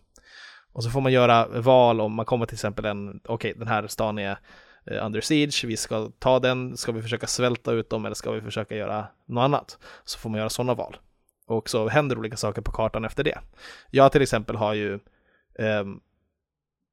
[0.72, 3.68] Och så får man göra val om man kommer till exempel en, okej okay, den
[3.68, 4.38] här stan är
[4.86, 8.30] eh, under siege, vi ska ta den, ska vi försöka svälta ut dem eller ska
[8.30, 9.78] vi försöka göra något annat?
[10.04, 10.96] Så får man göra sådana val
[11.46, 13.38] och så händer olika saker på kartan efter det.
[13.90, 14.94] Jag till exempel har ju
[15.58, 15.84] eh,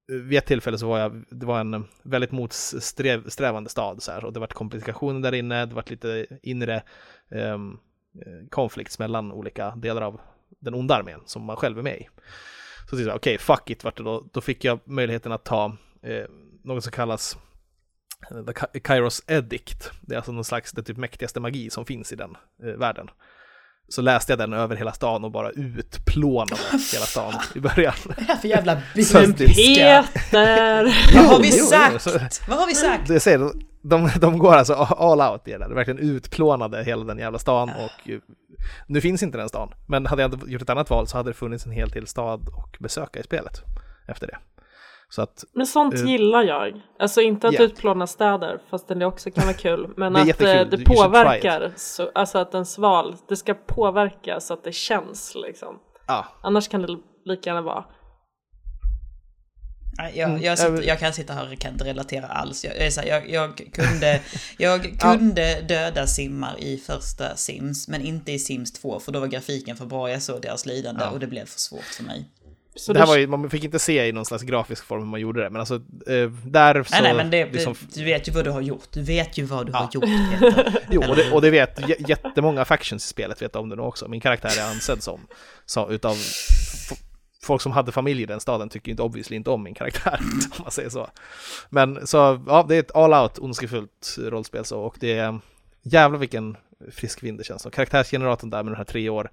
[0.08, 4.34] vid ett tillfälle så var jag, det var en väldigt motsträvande stad så här, och
[4.34, 6.84] det var komplikationer där inne, det var lite inre
[7.32, 7.78] ehm,
[8.26, 10.22] eh, konflikt mellan olika delar av
[10.60, 12.08] den onda armén som man själv är med i.
[12.90, 15.44] Så tänkte jag, okej, okay, fuck it, vart det då, då fick jag möjligheten att
[15.44, 16.26] ta eh,
[16.64, 17.38] något som kallas
[18.32, 19.92] eh, The Kairos Edict.
[20.02, 23.10] Det är alltså någon slags, det typ mäktigaste magi som finns i den eh, världen
[23.90, 26.62] så läste jag den över hela stan och bara utplånade
[26.94, 27.94] hela stan i början.
[28.06, 28.82] Vad är det för jävla
[30.06, 31.16] Peter!
[31.16, 32.48] Vad har vi sagt?
[32.48, 33.08] Vad har vi sagt?
[33.08, 33.52] Det säger,
[33.90, 37.70] de, de går alltså all out i det där, verkligen utplånade hela den jävla stan
[37.70, 38.10] och
[38.88, 39.74] nu finns inte den stan.
[39.88, 42.08] Men hade jag inte gjort ett annat val så hade det funnits en hel till
[42.08, 43.62] stad och besöka i spelet
[44.08, 44.38] efter det.
[45.10, 46.82] Så att, men sånt uh, gillar jag.
[47.00, 47.66] Alltså inte att yeah.
[47.66, 49.94] utplåna städer, fast det också kan vara kul.
[49.98, 50.42] Men det att.
[50.42, 55.36] Eh, det påverkar, så, alltså att ens val, det ska påverka så att det känns
[55.36, 55.80] liksom.
[56.06, 56.24] Ah.
[56.42, 57.86] Annars kan det lika gärna vara
[59.98, 60.42] jag, mm.
[60.42, 62.66] jag, sitter, jag, kan sitta här och kan inte relatera alls.
[62.66, 64.22] Jag, jag, jag kunde,
[64.58, 69.28] jag kunde döda simmar i första Sims, men inte i Sims 2, för då var
[69.28, 70.12] grafiken för bra.
[70.12, 71.10] Jag såg deras lidande ja.
[71.10, 72.26] och det blev för svårt för mig.
[72.78, 75.08] Så det här var ju, man fick inte se i någon slags grafisk form hur
[75.08, 75.76] man gjorde det, men alltså
[76.08, 76.90] eh, där så...
[76.92, 77.76] Nej, nej, men det, liksom...
[77.94, 78.88] du vet ju vad du har gjort.
[78.92, 79.78] Du vet ju vad du ja.
[79.78, 80.04] har gjort,
[80.92, 84.08] Jo, och det, och det vet jättemånga factions i spelet vet om det nu också.
[84.08, 85.20] Min karaktär är ansedd som,
[85.66, 86.18] så, utav
[87.46, 90.20] folk som hade familj i den staden tycker inte obviously inte om min karaktär,
[90.58, 91.08] om man säger så.
[91.70, 95.40] Men så, ja, det är ett all out ondskefullt rollspel så, och det är
[95.82, 96.58] jävla vilken
[96.92, 97.72] frisk vind det känns som.
[97.72, 99.32] Karaktärsgeneratorn där med den här tre år,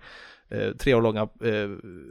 [0.48, 1.70] eh, tre år långa eh,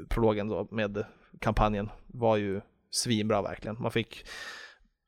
[0.09, 1.05] prologen då med
[1.39, 2.61] kampanjen var ju
[2.91, 3.77] svinbra verkligen.
[3.79, 4.25] Man fick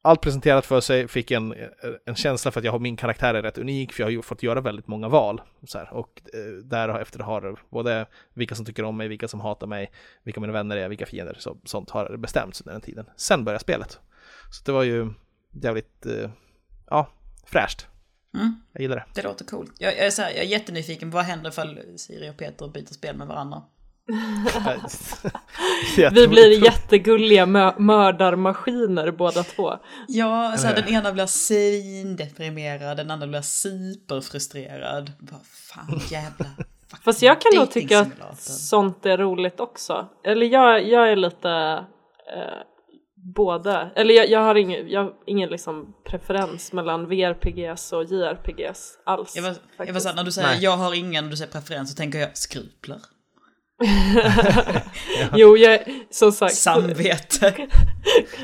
[0.05, 1.55] allt presenterat för sig, fick en,
[2.05, 4.21] en känsla för att jag har min karaktär är rätt unik, för jag har ju
[4.21, 5.41] fått göra väldigt många val.
[5.63, 9.67] Så här, och eh, därefter har både vilka som tycker om mig, vilka som hatar
[9.67, 9.91] mig,
[10.23, 13.05] vilka mina vänner är, vilka fiender, så, sånt har bestämts under den tiden.
[13.15, 13.99] Sen började spelet.
[14.51, 15.13] Så det var ju
[15.51, 16.29] jävligt, eh,
[16.89, 17.09] ja,
[17.45, 17.87] fräscht.
[18.35, 18.55] Mm.
[18.71, 19.05] Jag gillar det.
[19.13, 19.71] Det låter coolt.
[19.77, 22.67] Jag, jag, är så här, jag är jättenyfiken på vad händer ifall Siri och Peter
[22.67, 23.63] byter spel med varandra.
[26.11, 29.77] Vi blir jättegulliga mö mördarmaskiner båda två.
[30.07, 35.11] Ja, så här, den ena blir svindeprimerad, den andra blir superfrustrerad.
[35.19, 36.45] Vad fan jävla...
[37.03, 40.07] Fast jag kan nog tycka att sånt är roligt också.
[40.23, 41.49] Eller jag, jag är lite
[42.35, 42.63] eh,
[43.15, 43.91] båda.
[43.95, 49.35] Eller jag, jag har ingen, jag har ingen liksom preferens mellan VRPGs och JRPGs alls.
[49.35, 50.63] Jag var, jag var så här, när du säger Nej.
[50.63, 52.99] jag har ingen och du säger preferens så tänker jag skrupler.
[55.33, 56.55] jo, jag, som sagt.
[56.55, 57.53] Samvete.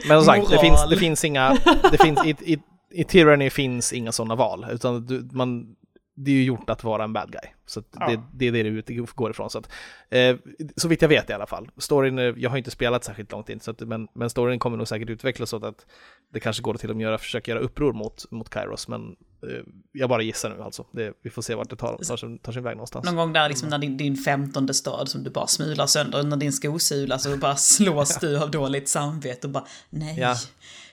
[0.07, 1.57] Men som sagt, det finns, det finns inga,
[1.91, 2.57] det finns, i, i,
[2.91, 5.75] i Tyranny finns inga sådana val, utan du, man,
[6.23, 7.51] det är ju gjort att vara en bad guy.
[7.65, 8.07] Så ja.
[8.07, 9.49] det, det, är det det går ifrån.
[9.49, 9.69] Så, att,
[10.09, 10.35] eh,
[10.75, 11.69] så vitt jag vet i alla fall.
[11.77, 14.77] Storyn, eh, jag har inte spelat särskilt långt in, så att, men, men storyn kommer
[14.77, 15.85] nog säkert utvecklas så att
[16.33, 19.01] det kanske går till att göra, försöka göra uppror mot, mot Kairos, men
[19.43, 20.85] eh, jag bara gissar nu alltså.
[20.91, 23.05] Det, vi får se vart det tar, tar, sin, tar sin väg någonstans.
[23.05, 26.37] Någon gång där liksom när din, din femtonde stad som du bara smular sönder, när
[26.37, 30.19] din skosula så bara slås du av dåligt samvete och bara nej.
[30.19, 30.35] Ja.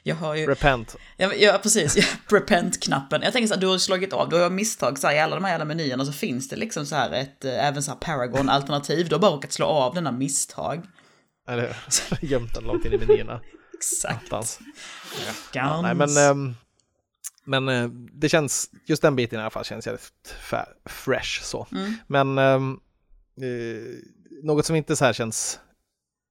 [0.06, 0.46] Jag har ju...
[0.46, 0.96] Repent.
[1.16, 2.18] Ja, ja precis.
[2.28, 3.22] Repent-knappen.
[3.22, 5.34] Jag tänker så här, du har slagit av, du har misstag så här, i alla
[5.34, 7.98] de här jävla menyerna så finns det liksom så här ett, eh, även så här
[7.98, 9.08] Paragon-alternativ.
[9.08, 10.86] Du har bara råkat slå av denna misstag.
[11.48, 11.76] Eller
[12.20, 13.40] gömt den långt in i menyerna.
[13.74, 14.30] Exakt.
[14.30, 14.58] Någonstans.
[15.52, 16.54] Ja, Nej, men, ehm,
[17.44, 20.34] men eh, det känns, just den biten i alla fall känns jävligt
[20.84, 21.66] fresh så.
[21.72, 21.94] Mm.
[22.06, 22.60] Men eh,
[24.42, 25.60] något som inte så här känns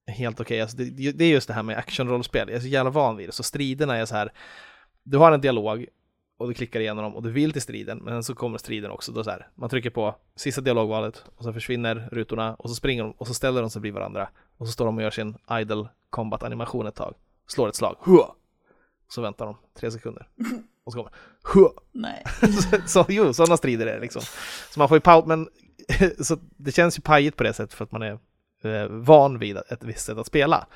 [0.06, 2.48] helt okej, alltså det, det är just det här med actionrollspel.
[2.48, 4.32] Jag är så jävla van vid det, så striderna är så här,
[5.02, 5.86] du har en dialog
[6.38, 8.90] och du klickar igenom dem och du vill till striden, men sen så kommer striden
[8.90, 9.12] också.
[9.12, 13.02] Då så här, man trycker på sista dialogvalet och så försvinner rutorna och så springer
[13.02, 15.36] de och så ställer de sig bredvid varandra och så står de och gör sin
[15.60, 17.14] idle combat animation ett tag,
[17.46, 18.34] slår ett slag, Hua!
[19.08, 20.28] så väntar de tre sekunder
[20.84, 21.12] och så kommer
[21.54, 21.70] Hua!
[21.92, 22.24] Nej.
[22.52, 24.22] så, så, jo, sådana strider är det liksom.
[24.70, 25.48] Så man får ju paus, men
[26.20, 28.18] så det känns ju pajigt på det sättet för att man är
[28.88, 30.66] van vid ett visst sätt att spela.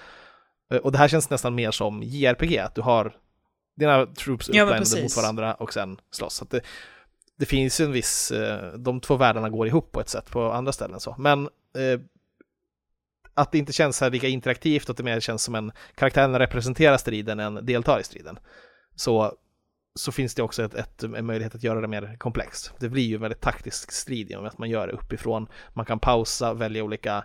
[0.71, 3.17] Eh, och det här känns nästan mer som JRPG, att du har
[3.77, 5.03] dina troops Ja, upplinade precis.
[5.03, 6.35] mot varandra och sen slåss.
[6.35, 6.61] Så att det,
[7.39, 10.53] det finns ju en viss, eh, de två världarna går ihop på ett sätt på
[10.53, 11.15] andra ställen så.
[11.19, 11.45] Men
[11.77, 12.01] eh,
[13.35, 15.73] att det inte känns så här lika interaktivt och att det mer känns som en
[15.95, 18.39] karaktären representerar striden än deltar i striden.
[18.97, 19.35] Så,
[19.95, 22.73] så finns det också ett, ett, en möjlighet att göra det mer komplext.
[22.79, 25.47] Det blir ju en väldigt taktisk strid i och med att man gör det uppifrån.
[25.73, 27.25] Man kan pausa, välja olika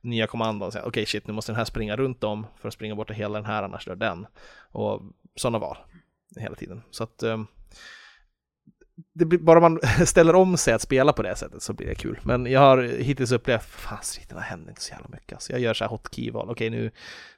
[0.00, 2.74] nya kommandon och säga okej shit nu måste den här springa runt om för att
[2.74, 4.26] springa bort hela den här annars dör den.
[4.72, 5.02] Och
[5.36, 5.76] sådana val
[6.36, 6.82] hela tiden.
[6.90, 7.46] Så att um,
[9.14, 11.94] det blir, bara man ställer om sig att spela på det sättet så blir det
[11.94, 12.20] kul.
[12.22, 15.42] Men jag har hittills upplevt, fan striderna händer inte så jävla mycket.
[15.42, 16.90] Så jag gör så här hotkey-val, okej nu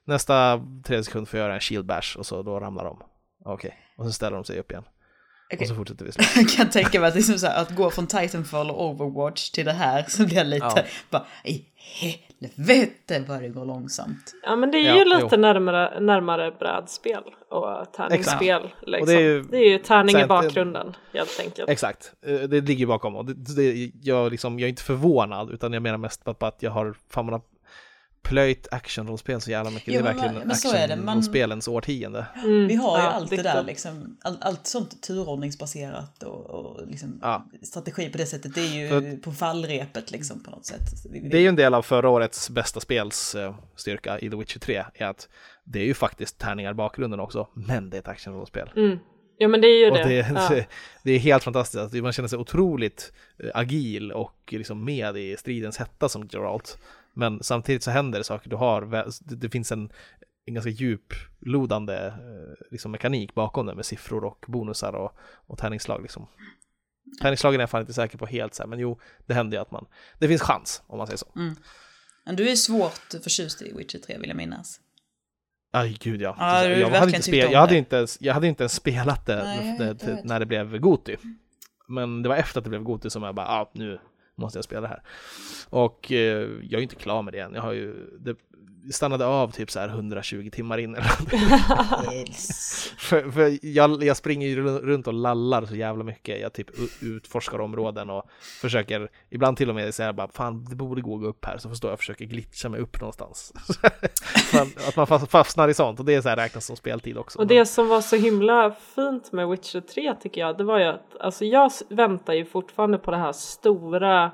[0.04, 3.02] nästa tre sekunder får jag göra en shield bash och så då ramlar de.
[3.44, 4.84] Okej, och så ställer de sig upp igen.
[5.52, 5.64] Okej.
[5.64, 6.10] Och så fortsätter vi.
[6.40, 9.64] Jag kan tänka mig att, liksom så här, att gå från Titanfall och Overwatch till
[9.64, 10.84] det här så blir jag lite Ja.
[11.10, 11.64] bara i
[12.56, 14.34] helvete vad det går långsamt.
[14.42, 15.36] Ja men det är Ja, ju lite jo.
[15.40, 18.62] närmare, närmare brädspel och tärningsspel.
[18.82, 19.00] Liksom.
[19.00, 21.68] Och det är ju- det är ju tärning i bakgrunden helt enkelt.
[21.70, 23.16] Exakt, Eh, det ligger ju bakom.
[23.16, 26.46] Och det, det, jag, liksom, jag är inte förvånad, utan jag menar mest på, på
[26.46, 27.42] att jag har, fan man har
[28.22, 29.94] plöjt actionrollspel så jävla mycket.
[29.94, 30.78] Jo, det är verkligen men så det.
[30.88, 32.26] Man- actionrollspelens årtionde.
[32.44, 36.86] Mm, Vi har ju ja, allt det där liksom, all, allt sånt turordningsbaserat och, och
[36.86, 37.46] liksom Ja.
[37.62, 40.80] strategi på det sättet, det är ju För- på fallrepet liksom på något sätt.
[41.30, 44.58] Det är ju en del av förra årets bästa spels eh, styrka i The Witcher
[44.58, 45.28] 3, är att
[45.64, 48.70] det är ju faktiskt tärningar i bakgrunden också, men det är ett actionrollspel.
[48.76, 48.98] Mm.
[49.38, 50.04] Ja men det är ju Och det.
[50.04, 50.48] det, ja.
[50.50, 50.66] det,
[51.02, 55.76] det är helt fantastiskt, man känner sig otroligt eh, agil och liksom med i stridens
[55.78, 56.78] hetta som Geralt.
[57.14, 59.92] Men samtidigt så händer det saker, du har, det, finns en,
[60.46, 65.12] en ganska djuplodande eh, liksom mekanik bakom det med siffror och bonusar och,
[65.46, 66.26] och tärningsslag liksom.
[67.20, 69.62] Tärningsslagen är jag fan inte säker på helt så här, men jo, det händer ju
[69.62, 69.86] att man,
[70.18, 71.26] det finns chans om man säger så.
[72.24, 74.80] Men du är svårt förtjust i Witcher 3 vill jag minnas.
[75.72, 76.36] Aj gud ja.
[76.38, 77.78] Ja, jag, hade inte tyckte spel, om jag, hade det.
[77.78, 81.16] inte ens, jag hade inte ens spelat det, Nej, det, det när det blev Goti.
[81.88, 84.00] Men det var efter att det blev Goti som jag bara, ah, nu
[84.42, 85.02] måste jag spela det här.
[85.70, 87.54] Och eh, jag är inte klar med det än.
[87.54, 88.36] Jag har ju, det
[88.92, 91.10] stannade av typ så här 120 timmar in eller.
[92.14, 92.92] Yes.
[92.98, 96.40] för, för jag, jag springer ju ru- runt och lallar så jävla mycket.
[96.40, 96.66] Jag typ
[97.00, 98.22] utforskar områden och
[98.60, 101.58] försöker, ibland till och med säga bara, fan det borde gå att gå upp här.
[101.58, 103.52] Så förstår jag försöker glitcha mig upp någonstans.
[104.88, 107.38] att man fast- fastnar i sånt och det är så här räknas som speltid också.
[107.38, 110.84] Och det som var så himla fint med Witcher 3 tycker jag, det var ju
[110.84, 114.30] att alltså jag väntar ju fortfarande på det här stora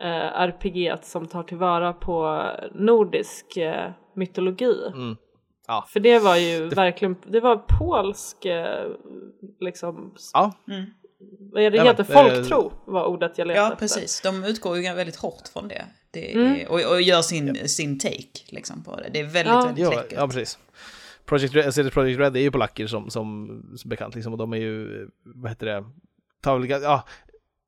[0.00, 4.82] eh, RPG som tar tillvara på nordisk eh, mytologi.
[4.94, 5.16] Mm.
[5.66, 5.86] Ja.
[5.88, 8.86] För det var ju verkligen, det var polsk eh,
[9.60, 10.52] liksom, Ja,
[11.52, 13.78] vad är det Ja, heter, men, folktro var ordet jag letade Ja, efter.
[13.78, 14.20] precis.
[14.20, 15.84] De utgår ju väldigt hårt från det.
[16.10, 16.58] det är, Mm.
[16.68, 19.10] och, och gör sin, sin take liksom, på det.
[19.12, 19.64] Det är väldigt, Ja.
[19.66, 20.12] väldigt läckert.
[20.12, 20.58] ja precis.
[21.24, 24.52] Project Red, CD Project Red är ju polacker som, som, som bekant liksom och de
[24.52, 25.84] är ju, vad heter det,
[26.42, 27.04] tavliga, ja,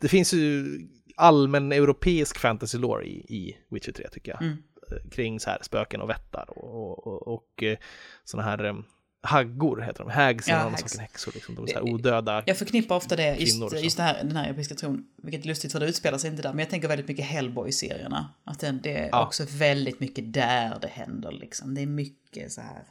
[0.00, 0.64] det finns ju
[1.14, 4.42] allmän europeisk fantasy lore i, i Witcher 3 tycker jag.
[4.42, 4.56] Mm.
[4.90, 7.78] Eh, Kring så här spöken och vättar och, och, och, eh,
[8.24, 8.84] såna här um,
[9.22, 10.98] haggor heter de, hags Ja, hags.
[10.98, 12.42] häxor liksom, de är så här odöda.
[12.46, 15.72] Jag förknippar ofta det, just, just det här, den här europeiska tron, vilket är lustigt
[15.72, 18.28] för det utspelar sig inte där, men jag tänker väldigt mycket Hellboy-serierna.
[18.44, 19.26] Att det, det är Ja.
[19.26, 21.74] också väldigt mycket där det händer liksom.
[21.74, 22.84] Det är mycket så här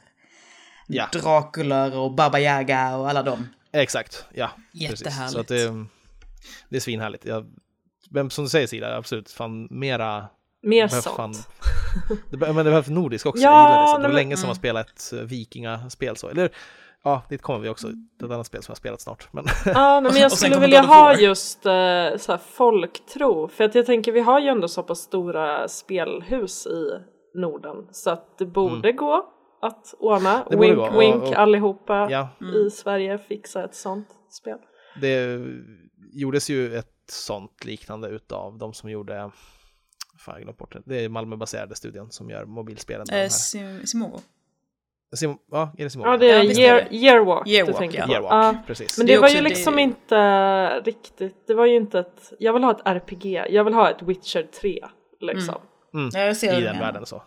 [0.86, 1.08] Ja.
[1.12, 3.48] Dracula och Baba Yaga och alla dem.
[3.72, 4.50] Exakt, ja.
[4.72, 4.90] Precis.
[4.90, 5.32] Jättehärligt.
[5.32, 5.86] Så att det,
[6.68, 7.24] det är svinhärligt.
[7.24, 7.46] Jag,
[8.14, 10.26] men som du säger Sida, absolut, fan mera
[10.62, 11.16] Mer sånt.
[11.16, 11.34] fan-
[12.30, 13.86] det, men det behövs nordisk också, Ja, jag gillar det.
[13.88, 16.28] Så det var men- länge sedan man spelat ett eh, vikingaspel så.
[16.28, 16.50] Eller
[17.04, 17.88] ja, dit kommer vi också.
[17.88, 19.28] Det är ett annat spel som jag har spelat snart.
[19.32, 21.72] Men Ja, nej, men jag Och skulle vilja ha just eh,
[22.16, 23.48] så här, folktro.
[23.48, 26.90] För att jag tänker, vi har ju ändå så pass stora spelhus i
[27.38, 27.76] Norden.
[27.90, 29.26] Så att det borde gå
[29.62, 30.32] att ordna.
[30.34, 30.44] Mm.
[30.50, 32.28] Det wink, gå, och- wink, och- allihopa ja,
[32.66, 34.58] i Sverige fixa ett sånt spel.
[35.00, 35.40] det
[36.12, 39.30] gjordes ju ett sånt liknande utav de som gjorde,
[40.18, 43.06] fan jag glömde bort det, det är Malmöbaserade studion som gör mobilspelen.
[43.12, 44.18] Eh, Sim Simogo.
[45.16, 46.08] Sim, ja, är det Simon?
[46.10, 46.96] Ja, det är Ja, year, det.
[46.96, 48.08] Yearwalk, Yearwalk, ja.
[48.10, 48.62] Yearwalk, Ja.
[48.66, 48.98] precis.
[48.98, 52.52] Men Det det, var ju det- liksom inte riktigt, det var ju inte ett, jag
[52.52, 54.84] vill ha ett RPG, jag vill ha ett Witcher 3
[55.20, 55.54] liksom.
[56.12, 57.22] Ja, jag ser i den världen så.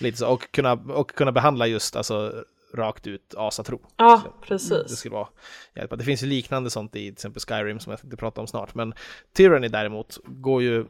[0.00, 2.44] Lite så, och kunna, och kunna behandla just alltså
[2.74, 3.80] rakt ut asatro.
[3.96, 4.98] Ja, Det precis.
[4.98, 5.28] skulle vara
[5.74, 5.96] hjälpa.
[5.96, 8.74] Det finns ju liknande sånt i till exempel Skyrim som jag tänkte prata om snart,
[8.74, 8.94] men
[9.32, 10.86] Tyranny däremot går ju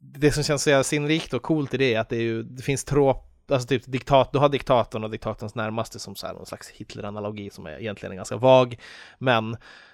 [0.00, 2.62] det som känns så jävla sinnrikt och coolt i det är att det, ju, det
[2.62, 6.46] finns trop, alltså typ diktat, du har diktatorn och diktatorns närmaste som så här, någon
[6.46, 8.80] slags Hitler-analogi som är egentligen är ganska vag,
[9.18, 9.52] men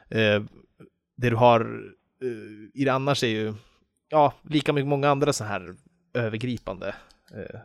[0.09, 0.43] eh,
[1.17, 1.61] det du har
[2.23, 3.55] eh, i det annars är ju,
[4.09, 5.75] ja, lika mycket många andra så här
[6.15, 6.95] övergripande
[7.35, 7.61] eh,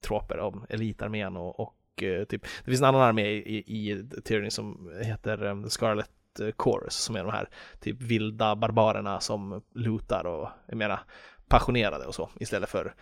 [0.00, 4.92] troper om elitarmén och, och typ, det finns en annan armé i, i, Tyranny som
[5.02, 7.48] heter um, Scarlet eh, Chorus som är de här
[7.80, 11.00] typ vilda barbarerna som lutar och är mera
[11.48, 12.94] passionerade och så istället för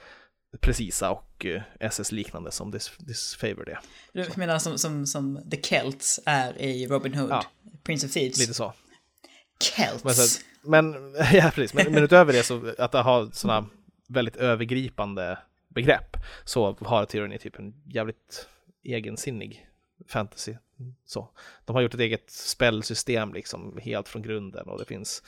[0.61, 3.78] precisa och eh, SS-liknande som This, Favor det.
[4.12, 7.30] Du menar som, som, som The Celts är i Robin Hood?
[7.30, 7.45] Ja.
[7.82, 8.38] Prince of Thieves?
[8.38, 8.72] Lite så.
[9.61, 10.45] Celts?
[10.62, 11.74] Men, men, ja, precis.
[11.74, 13.68] Men, men utöver det så att det har sådana
[14.09, 15.38] väldigt övergripande
[15.68, 18.49] begrepp så har Tyranny typ en jävligt
[18.83, 19.68] egensinnig
[20.07, 20.55] fantasy.
[21.05, 21.28] Så.
[21.64, 25.22] De har gjort ett eget spelsystem liksom helt från grunden och det finns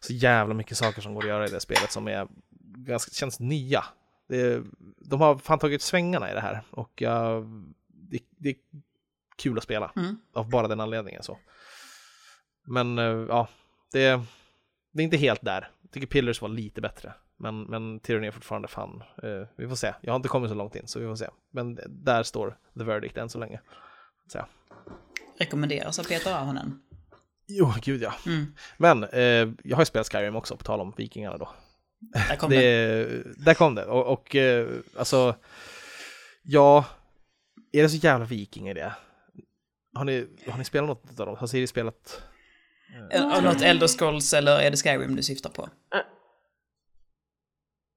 [0.00, 2.28] så jävla mycket saker som går att göra i det spelet som är
[2.76, 3.84] ganska, känns nya.
[4.28, 4.62] Det,
[4.98, 7.46] de har fan tagit svängarna i det här och jag,
[7.86, 8.56] det, det är
[9.36, 10.16] kul att spela Mm.
[10.32, 11.38] av bara den anledningen så.
[12.64, 13.48] Men eh, ja,
[13.92, 14.20] det,
[14.92, 15.70] det är inte helt där.
[15.82, 17.12] Jag tycker Pillars var lite bättre.
[17.40, 19.02] Men, men Tyranny är fortfarande fan.
[19.22, 19.94] Eh, vi får se.
[20.00, 21.28] Jag har inte kommit så långt in så vi får se.
[21.50, 23.60] Men där står the verdict än så länge.
[24.32, 24.46] Så.
[25.38, 26.80] Rekommenderas av Peter Ahonen.
[27.46, 28.14] Jo, gud ja.
[28.26, 28.54] Mm.
[28.76, 31.48] Men eh, jag har ju spelat Skyrim också på tal om vikingarna då.
[32.28, 32.56] Där kom det.
[32.56, 33.84] det, där kom det.
[33.84, 35.34] Och, och eh, alltså,
[36.42, 36.84] ja,
[37.72, 38.92] är det så jävla viking i det?
[39.94, 41.36] Har ni, har ni spelat något av dem?
[41.36, 42.22] Har Siri spelat?
[43.34, 45.68] Av något Elder Scrolls eller är det Skyrim du syftar på?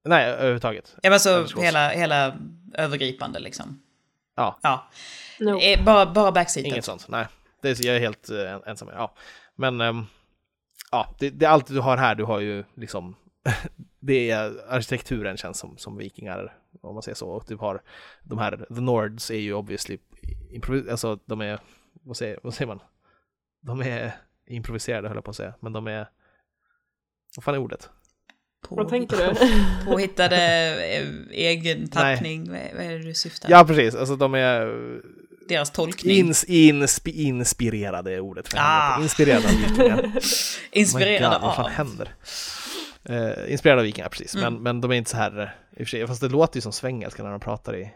[0.04, 0.96] Nej, överhuvudtaget.
[1.02, 1.66] Ja men så Scrolls.
[1.66, 2.38] hela, hela
[2.74, 3.82] övergripande liksom.
[4.36, 4.60] Ja.
[4.62, 4.88] Ja.
[5.40, 5.60] No.
[5.60, 6.72] Eh, Bara, bara backseatet.
[6.72, 7.28] Inget sånt, nej.
[7.62, 8.90] Det är, jag är helt eh, ensam.
[8.94, 9.14] Ja.
[9.56, 10.06] Men ehm,
[10.92, 12.16] ja, det, det är allt du har här.
[12.16, 13.16] Du har ju liksom,
[14.00, 17.30] det är arkitekturen känns som, som vikingar, om man säger så.
[17.30, 17.82] Och du har
[18.24, 19.98] de här, the Nords är ju obviously,
[20.92, 21.60] alltså de är,
[21.94, 22.80] vad säger, vad säger man?
[23.62, 24.12] De är
[24.48, 26.10] improviserade höll jag på att säga, men de är,
[27.36, 27.90] vad fan är ordet?
[28.76, 29.36] Vad tänker du?
[29.92, 30.36] Påhittade
[30.96, 32.52] eh, egen tappning.
[32.52, 34.68] Vad vad är det du syftar Ja, precis, alltså de är
[35.50, 36.18] Deras tolkning.
[36.18, 38.48] ins, insp, inspirerade är ordet.
[38.48, 39.02] För Ah.
[39.02, 40.12] Inspirerade av vikingar.
[40.72, 41.72] Inspirerade Oh God, Vad fan av.
[41.72, 42.16] händer?
[43.04, 44.36] Eh, inspirerade av vikingar, precis.
[44.36, 44.54] Mm.
[44.54, 45.48] Men, men de är inte så här, eh,
[45.80, 47.92] i och för sig, fast det låter ju som svengelska när de pratar i,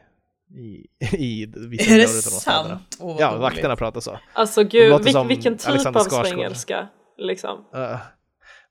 [0.55, 2.97] i, i vissa Är det sant?
[2.99, 3.41] Vad Ja, roligt.
[3.41, 4.19] vakterna pratar så.
[4.33, 7.57] Alltså gud, vil- vilken typ av svengelska liksom?
[7.75, 7.97] Uh,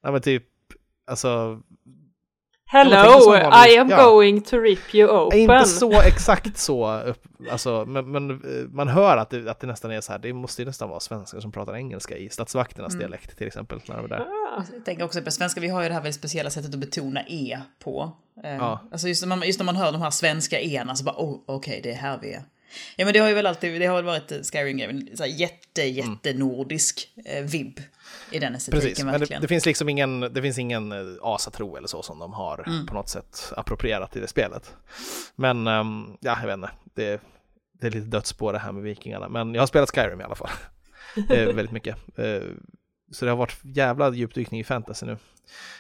[0.03, 0.45] nej men typ,
[1.07, 1.61] alltså,
[2.75, 3.35] Hello.
[3.67, 4.05] I am Ja.
[4.05, 5.39] going to rip you open.
[5.39, 8.37] inte så exakt så, upp, alltså, men, men eh,
[8.73, 11.01] man hör att det, att det nästan är så här, det måste ju nästan vara
[11.01, 12.99] svenskar som pratar engelska i statsvakternas Mm.
[13.01, 13.81] dialekt till exempel.
[13.89, 14.21] När de är där.
[14.57, 16.81] Ah, Jag tänker också på svenska, vi har ju det här väldigt speciella sättet att
[16.81, 18.13] betona e på.
[18.45, 18.81] Eh, Ja.
[18.93, 21.37] Alltså just när, man, just när man hör de här svenska ena så bara, oh,
[21.47, 22.43] okej, det är här vi är.
[22.97, 26.33] Ja men det har ju väl alltid, det har väl varit eh, Skyrim-grejen, jätte, jätte
[26.35, 27.81] nordisk eh, vibb
[28.31, 28.91] i den estetiken Mm.
[28.91, 29.43] Precis, men det, verkligen.
[29.43, 32.87] det finns liksom ingen, det finns ingen eh, asatro eller så som de har Mm.
[32.87, 34.75] på något sätt approprierat i det spelet.
[35.37, 37.21] Men ehm, ja, jag vet inte, det,
[37.81, 39.29] det är lite dödsspår det här med vikingarna.
[39.29, 40.51] Men jag har spelat Skyrim i alla fall.
[41.29, 41.97] Väldigt mycket.
[43.13, 45.17] Så det har varit jävla djupdykning i fantasy nu.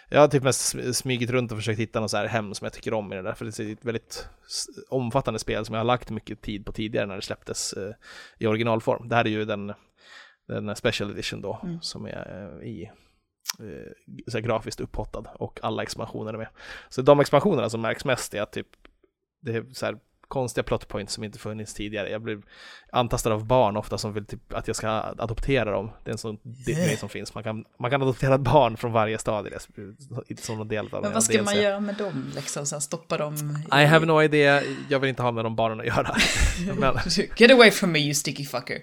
[0.08, 2.64] Jag har typ mest sm- smugit runt och försökt hitta något så här hem som
[2.64, 4.28] jag tycker om i det där, för det är ett väldigt
[4.88, 7.94] omfattande spel som jag har lagt mycket tid på tidigare när det släpptes eh,
[8.38, 9.08] i originalform.
[9.08, 9.72] Det här är ju den,
[10.48, 11.80] den special edition då, Mm.
[11.82, 12.90] som är eh, i
[13.58, 13.92] eh,
[14.26, 16.48] så här grafiskt upphottad och alla expansioner är med.
[16.88, 18.68] Så de expansionerna som märks mest är att typ
[19.42, 19.98] det är så här
[20.34, 22.10] konstiga plot points som inte funnits tidigare.
[22.10, 22.38] Jag blir
[22.92, 25.90] antastad av barn ofta som vill typ att jag ska adoptera dem.
[26.04, 27.34] Det är en sån grej som finns.
[27.34, 29.58] Man kan, man kan adoptera ett barn från varje stad i det,
[30.28, 32.66] i- som del av men vad ska man göra med dem liksom?
[32.66, 33.82] Så här, stoppa dem i...
[33.82, 34.62] I have no idea.
[34.88, 36.14] Jag vill inte ha med de barnen att göra.
[36.78, 36.94] Men,
[37.36, 38.78] Get away from me you sticky fucker.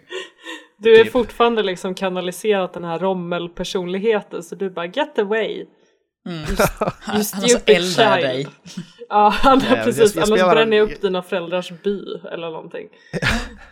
[0.77, 1.11] Du är Typ.
[1.11, 5.65] fortfarande liksom kanaliserat den här rommel-personligheten så du bara get away.
[6.25, 6.37] Mm.
[6.39, 8.27] You Han han så stupid eldar child.
[8.27, 8.47] dig.
[9.09, 10.15] Ja, han jag- precis.
[10.15, 12.01] jag Annars spelar- bränner jag upp dina föräldrars by
[12.31, 12.87] eller någonting.
[13.11, 13.21] Japp,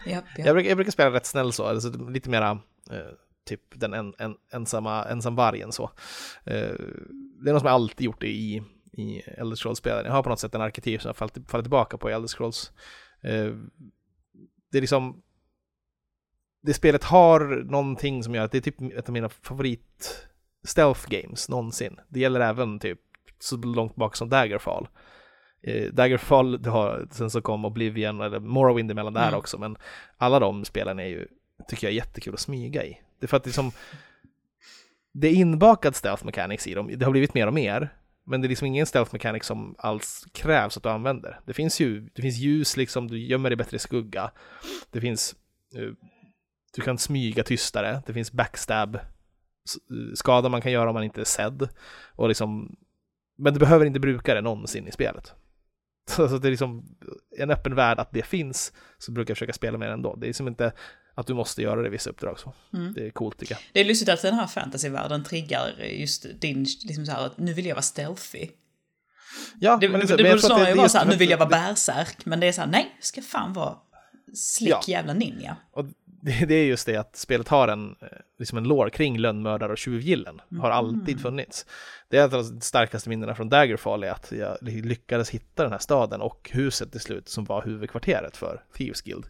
[0.08, 0.24] japp.
[0.38, 2.50] jag, brukar, jag brukar spela rätt snäll så, alltså lite mera
[2.92, 2.98] eh,
[3.46, 5.84] typ den en, en, ensamma ensamvargen så.
[6.46, 6.74] Eh,
[7.44, 10.06] det är något som jag alltid gjort i, i Elder Scrolls-spelen.
[10.06, 12.28] Jag har på något sätt en arketyp som jag fallit, fallit tillbaka på i Elder
[12.28, 12.72] Scrolls.
[13.24, 13.54] Eh,
[14.72, 15.22] det är liksom
[16.62, 17.40] det spelet har
[17.72, 20.26] någonting som gör att det är typ ett av mina favorit
[20.68, 22.00] stealth games någonsin.
[22.10, 23.00] Det gäller även typ
[23.40, 24.88] så långt bak som Daggerfall.
[25.62, 29.40] Eh, Daggerfall, har, sen så kom Oblivion eller Morrowind emellan där mm.
[29.40, 29.78] också, men
[30.18, 31.28] alla de spelen är ju,
[31.68, 33.02] tycker jag är jättekul att smyga i.
[33.20, 33.72] Det är för att liksom,
[35.14, 37.90] det är inbakad stealth mechanics i dem, det har blivit mer och mer,
[38.26, 41.40] men det är liksom ingen stealth mechanic som alls krävs att du använder.
[41.46, 44.32] Det finns ju, det finns ljus liksom, du gömmer dig bättre i skugga.
[44.92, 45.36] Det finns,
[45.78, 45.94] uh,
[46.76, 49.00] du kan smyga tystare, det finns backstab
[50.16, 51.70] skada man kan göra om man inte är sedd.
[52.16, 52.76] Och liksom,
[53.38, 55.34] men du behöver inte bruka det någonsin i spelet.
[56.10, 56.98] Så det är liksom
[57.38, 60.16] en öppen värld att det finns, så brukar jag försöka spela med det ändå.
[60.16, 60.72] Det är som inte
[61.16, 62.40] att du måste göra det i vissa uppdrag.
[62.40, 62.54] Så.
[62.74, 62.94] Mm.
[62.94, 63.62] Det är coolt tycker jag.
[63.74, 67.54] Det är lustigt att den här fantasyvärlden triggar just din, liksom så här, att nu
[67.54, 68.48] vill jag vara stealthy.
[69.60, 72.40] Ja, det, men, det, det borde snarare vara såhär, nu vill jag vara bärsärk, men
[72.40, 73.78] det är såhär, nej, ska fan vara
[74.34, 74.82] slick ja.
[74.88, 75.58] jävla ninja.
[75.72, 75.86] Och
[76.22, 78.08] det, det, är just det att spelet har en, eh,
[78.40, 80.42] liksom en lore kring lönnmördare och tjuvgillen.
[80.52, 80.62] Mm.
[80.62, 81.66] Har alltid funnits.
[82.10, 85.72] Det är ett av de starkaste minnena från Daggerfall är att jag lyckades hitta den
[85.72, 89.26] här staden och huset till slut som var huvudkvarteret för Thieves Guild.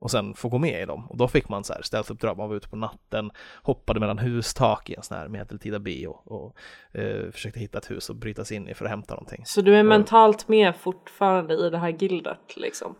[0.00, 1.06] Och sen få gå med i dem.
[1.10, 3.30] Och då fick man så här stealth-uppdrag, man var ute på natten,
[3.62, 6.56] hoppade mellan hustak i en sån här medeltida by och, och
[6.98, 9.42] eh, försökte hitta ett hus och bryta sig in i för att hämta någonting.
[9.46, 12.94] Så du är mentalt med fortfarande i det här gildet liksom?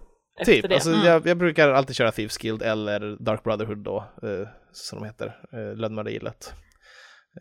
[0.45, 1.07] Typ, alltså mm.
[1.07, 5.41] jag, jag, brukar alltid köra Thieves Guild eller Dark Brotherhood då, eh, som de heter,
[5.53, 6.55] eh, lönnmördargillet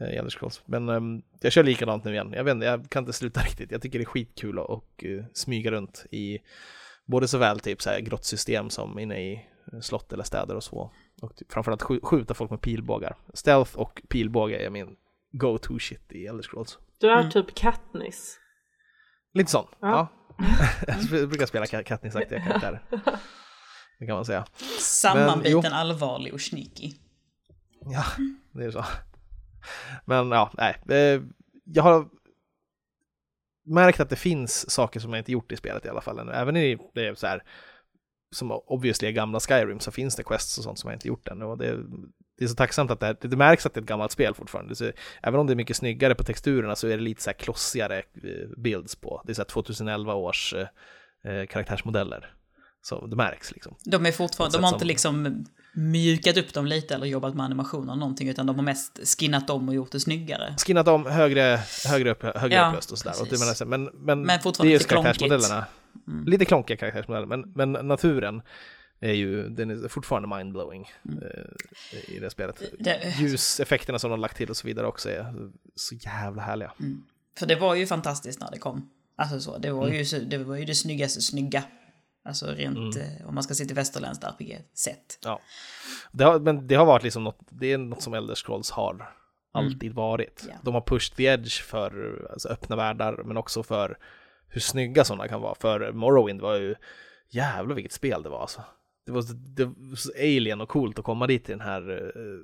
[0.01, 0.61] eh, i Elder Scrolls.
[0.65, 1.01] Men eh,
[1.41, 2.33] jag kör likadant nu igen.
[2.35, 3.71] Jag vet inte, jag kan inte sluta riktigt.
[3.71, 6.39] Jag tycker det är skitkul att och, uh, smyga runt i
[7.07, 9.33] både såväl typ så här grottsystem som inne i
[9.73, 10.91] eh, slott eller städer och så.
[11.21, 13.15] Och typ, framförallt sk skjuta folk med pilbågar.
[13.33, 14.95] Stealth och pilbåge är min
[15.31, 16.79] go-to shit i Elder Scrolls.
[16.97, 17.31] Du är mm.
[17.31, 18.39] typ Katniss.
[19.33, 19.87] Lite sån, ja.
[19.87, 20.26] ja.
[20.87, 22.81] jag brukar spela Katniss-aktiga karaktärer.
[23.99, 24.45] Det kan man säga.
[24.79, 26.91] Sammanbiten allvarlig och sneaky.
[27.79, 28.03] Ja,
[28.51, 28.85] det är så.
[30.05, 30.77] Men ja, nej.
[30.89, 31.21] Eh,
[31.63, 32.09] jag har
[33.65, 36.31] märkt att det finns saker som jag inte gjort i spelet i alla fall ännu.
[36.31, 37.43] Även i det är så här,
[38.31, 41.27] som obviously är gamla Skyrim så finns det quests och sånt som jag inte gjort
[41.27, 41.41] än.
[41.41, 41.77] Och det,
[42.37, 44.33] det är så tacksamt att det, det, det märks att det är ett gammalt spel
[44.33, 44.75] fortfarande.
[44.75, 44.91] Så,
[45.23, 47.97] även om det är mycket snyggare på texturerna så är det lite så här klossigare
[47.97, 49.21] eh, builds på.
[49.25, 52.33] Det är så 2011 års eh, eh, karaktärsmodeller.
[52.81, 53.75] Så det märks liksom.
[53.85, 54.87] De är fortfarande, de har inte som...
[54.87, 59.19] liksom mjukat upp dem lite eller jobbat med animationer eller någonting utan de har mest
[59.19, 60.55] skinnat om och gjort det snyggare.
[60.57, 63.15] Skinnat om högre, högre upp, högre ja, upplöst och sådär.
[63.21, 65.65] Och det menar, men, men, men fortfarande det är just karaktärsmodellerna.
[66.07, 66.25] Mm.
[66.25, 68.41] Lite klonkiga karaktärsmodeller, men, men naturen
[68.99, 71.23] är ju, den är fortfarande mindblowing mm.
[71.23, 72.63] eh, i det spelet.
[72.79, 76.71] Det, Ljuseffekterna som de har lagt till och så vidare också är så jävla härliga.
[76.79, 77.03] Mm.
[77.39, 78.89] För det var ju fantastiskt när det kom.
[79.15, 80.03] Alltså så, det var, mm.
[80.03, 81.63] ju, det var ju det snyggaste snygga.
[82.25, 82.97] Alltså rent, mm.
[82.97, 85.19] eh, om man ska se till västerländskt RPG-sätt.
[85.23, 85.39] Ja.
[86.11, 89.13] Det har, men det har varit liksom något, det är något som Elder Scrolls har
[89.51, 89.95] alltid mm.
[89.95, 90.45] varit.
[90.47, 90.59] Yeah.
[90.63, 93.97] De har pushed the edge för alltså, öppna världar, men också för
[94.49, 95.55] hur snygga sådana kan vara.
[95.55, 96.75] För Morrowind var ju,
[97.29, 98.63] jävlar vilket spel det var alltså
[99.07, 99.23] det var,
[99.55, 102.39] det var så alien och coolt att komma dit i den här uh,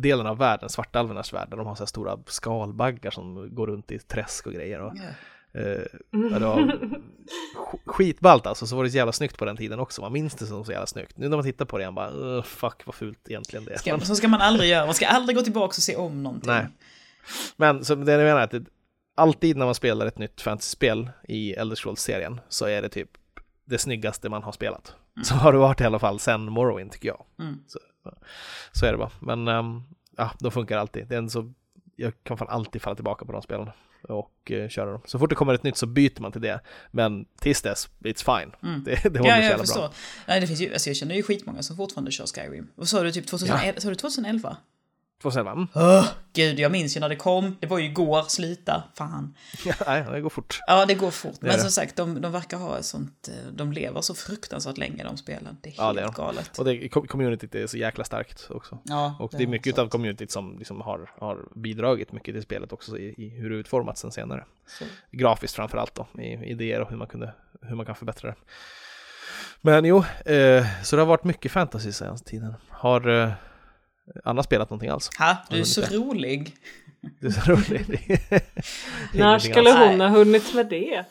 [0.00, 3.92] delen av världen, svartalvernas värld, där de har så här stora skalbaggar som går runt
[3.92, 4.80] i träsk och grejer.
[4.80, 5.84] Och, yeah.
[6.12, 6.78] det var
[7.86, 10.02] skitballt alltså, så var det så jävla snyggt på den tiden också.
[10.02, 11.18] Man minns det som så jävla snyggt.
[11.18, 13.78] Nu när man tittar på det, man bara fuck vad fult egentligen det är.
[13.78, 16.50] Ska, så ska man aldrig göra, man ska aldrig gå tillbaka och se om någonting.
[16.50, 16.66] Nej.
[17.56, 18.64] Men så det jag menar är att det,
[19.14, 23.10] alltid när man spelar ett nytt fantasy-spel i Elder Scrolls-serien så är det typ
[23.64, 24.94] det snyggaste man har spelat.
[25.20, 25.24] Mm.
[25.24, 27.24] Så har det varit i alla fall sen Morrowind tycker jag.
[27.38, 27.58] Mm.
[27.66, 27.78] Så,
[28.72, 29.10] så, är det bara.
[29.20, 29.82] Men um,
[30.16, 31.08] ja, de funkar alltid.
[31.08, 31.52] Det är en så,
[31.96, 33.70] jag kan fan alltid falla tillbaka på de spelen
[34.02, 35.00] och uh, köra dem.
[35.04, 36.60] Så fort det kommer ett nytt så byter man till det.
[36.90, 38.52] Men tills dess, it's fine.
[38.62, 38.84] Mm.
[38.84, 39.80] Det, det håller ja, jag förstår.
[39.80, 39.92] bra.
[40.28, 42.68] Nej, det finns ju, alltså jag känner ju skitmånga som fortfarande kör Skyrim.
[42.74, 43.72] Vad sa du, typ 2011?
[43.74, 43.80] Ja.
[43.80, 44.56] Sa du 2011?
[45.22, 45.52] 2011.
[45.52, 45.68] Mm.
[45.74, 47.56] Oh, gud, jag minns ju när det kom.
[47.60, 48.82] Det var ju igår, slita.
[48.94, 49.34] Fan.
[49.64, 50.60] Ja, nej, det går fort.
[50.66, 51.36] Ja, det går fort.
[51.40, 53.28] Men som sagt, de, de verkar ha sånt...
[53.28, 55.56] Eh, de lever så fruktansvärt länge, de spelen.
[55.62, 56.58] Det är ja, helt det är galet.
[56.58, 58.78] Och det, communityt är så jäkla starkt också.
[58.84, 62.42] Ja, och det, det är mycket av communityt som liksom har, har bidragit mycket till
[62.42, 64.44] spelet också i, i hur det utformats sen senare.
[64.66, 64.84] Så.
[65.10, 68.36] Grafiskt framför allt då, i idéer och hur man, kunde, hur man kan förbättra det.
[69.60, 72.54] Men jo, eh, så det har varit mycket fantasy senaste tiden.
[72.68, 73.08] Har...
[73.08, 73.32] Eh,
[74.24, 75.10] Anna spelat någonting alls?
[75.18, 76.56] Ha, du är så rolig.
[77.20, 78.20] Du är så rolig.
[79.14, 81.04] När skulle hon ha hunnit med det?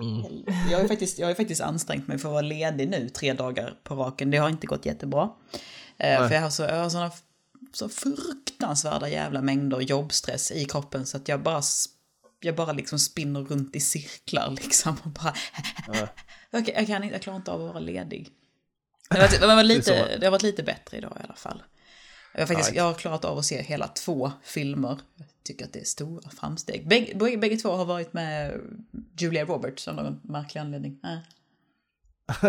[0.00, 0.44] Mm.
[0.70, 3.74] Jag, har faktiskt, jag har faktiskt ansträngt mig för att vara ledig nu tre dagar
[3.82, 4.30] på raken.
[4.30, 5.30] Det har inte gått jättebra.
[5.98, 7.10] Eh, för jag har, så, jag har såna
[7.72, 11.62] så fruktansvärda jävla mängder jobbstress i kroppen så att jag bara,
[12.40, 14.96] jag bara liksom spinner runt i cirklar liksom.
[15.02, 15.34] Och bara,
[15.86, 16.08] ja.
[16.50, 18.30] jag, kan inte, jag klarar inte av att vara ledig.
[19.08, 21.62] Det har, varit, det, var lite, det har varit lite bättre idag i alla fall.
[22.38, 24.98] Jag har, faktiskt, jag har klarat av att se hela två filmer.
[25.16, 26.88] Jag tycker att det är stora framsteg.
[26.88, 28.60] Bägge, bägge två har varit med
[29.18, 31.00] Julia Roberts av någon märklig anledning.
[31.04, 31.18] Äh.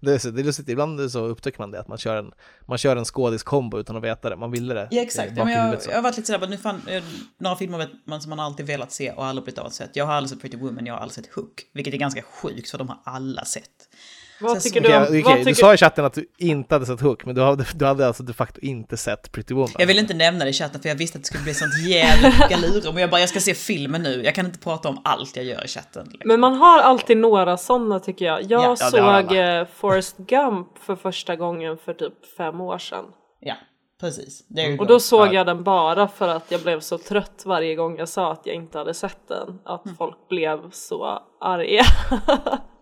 [0.00, 2.78] det, är, det är lustigt, ibland så upptäcker man det att man kör en, man
[2.78, 4.88] kör en skådiskombo utan att veta det, man ville det.
[4.90, 7.04] Ja exakt, ja, men jag, jag har varit lite sådär, nu fan, eh,
[7.38, 9.84] några filmer man som man alltid velat se och aldrig blivit av att se.
[9.92, 12.70] Jag har aldrig sett Pretty Woman, jag har aldrig sett Hook, vilket är ganska sjukt
[12.70, 13.88] för de har alla sett.
[14.40, 15.02] Vad tycker du om...
[15.02, 15.36] Okay, okay.
[15.36, 15.50] Tycker...
[15.50, 18.06] Du sa i chatten att du inte hade sett Hook, men du hade, du hade
[18.06, 19.70] alltså de facto inte sett Pretty Woman.
[19.78, 21.86] Jag ville inte nämna det i chatten för jag visste att det skulle bli sånt
[21.86, 22.94] jävla galurum.
[22.94, 24.22] Och jag bara, jag ska se filmen nu.
[24.24, 26.04] Jag kan inte prata om allt jag gör i chatten.
[26.04, 26.28] Liksom.
[26.28, 28.42] Men man har alltid några sådana tycker jag.
[28.42, 33.04] Jag ja, såg ja, Forrest Gump för första gången för typ fem år sedan.
[33.40, 33.54] Ja,
[34.04, 34.44] precis.
[34.80, 38.08] och då såg jag den bara för att jag blev så trött varje gång jag
[38.08, 39.60] sa att jag inte hade sett den.
[39.64, 39.96] Att mm.
[39.96, 41.82] folk blev så arga.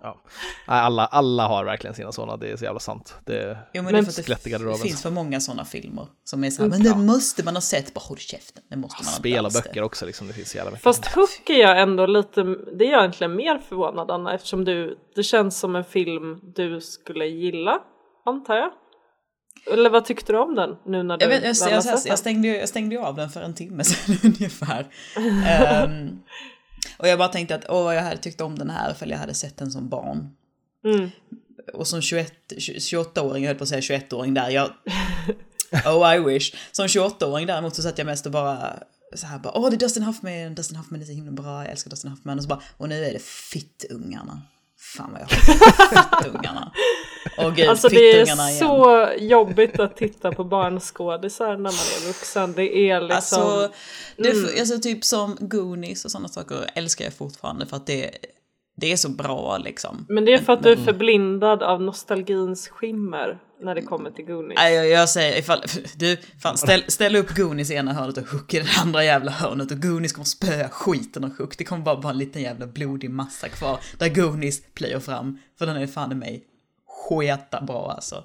[0.03, 0.23] Ja.
[0.67, 3.15] Alla, alla har verkligen sina sådana, det är så jävla sant.
[3.25, 6.63] Det, jo, men det, är det, det finns för många sådana filmer som är så
[6.63, 9.47] här, men det måste man ha sett, bara håll käften, det måste man ha Spel
[9.47, 10.85] och böcker också, liksom, det finns jävla mycket.
[10.85, 12.43] Fast Hook är jag ändå lite,
[12.79, 16.81] det är jag egentligen mer förvånad Anna, eftersom du, det känns som en film du
[16.81, 17.81] skulle gilla,
[18.25, 18.71] antar jag.
[19.73, 22.19] Eller vad tyckte du om den nu när du jag, vet, jag, jag, jag, jag,
[22.19, 24.87] stängde, jag stängde av den för en timme sedan ungefär.
[25.85, 26.23] um,
[26.99, 29.35] Och jag bara tänkte att åh, jag hade tyckt om den här för jag hade
[29.35, 30.31] sett den som barn.
[30.85, 31.11] Mm.
[31.75, 34.71] Och som 21, 28-åring, jag höll på att säga 21-åring där, jag...
[35.87, 36.55] oh I wish.
[36.73, 38.73] Som 28-åring däremot så satt jag mest och bara
[39.15, 41.71] så här bara, åh det är Dustin Hoffman, Dustin Hoffman är så himla bra, jag
[41.71, 42.37] älskar Dustin Hoffman.
[42.39, 44.43] Och så bara, och nu är det fittungarna.
[44.79, 46.73] Fan vad jag hatar fittungarna.
[47.47, 52.53] Åh gud, alltså det är så jobbigt att titta på barnskådisar när man är vuxen.
[52.53, 53.17] Det är liksom...
[53.17, 53.73] Alltså,
[54.17, 54.51] det, mm.
[54.61, 58.11] alltså typ som Goonies och sådana saker älskar jag fortfarande för att det,
[58.77, 60.07] det är så bra liksom.
[60.09, 64.25] Men det är för att du är förblindad av nostalgins skimmer när det kommer till
[64.25, 64.57] Goonies.
[64.57, 65.63] Nej, jag, jag säger ifall,
[65.97, 69.31] du, fan, ställ, ställ upp Goonies i ena hörnet och Hook i det andra jävla
[69.31, 71.59] hörnet och Goonies kommer spöa skiten och Hook.
[71.59, 75.67] Det kommer bara vara en liten jävla blodig massa kvar där Goonies plöjer fram, för
[75.67, 76.45] den är fan i mig
[77.09, 78.25] sketa bra alltså.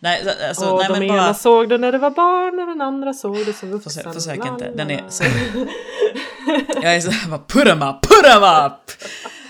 [0.00, 1.34] Nej, alltså, och nej, de men ena bara...
[1.34, 3.92] såg det när det var barn och den andra såg det som vuxen.
[3.92, 5.24] Försök, försök inte, den är så...
[6.82, 8.90] jag är så här bara put em up, put em up!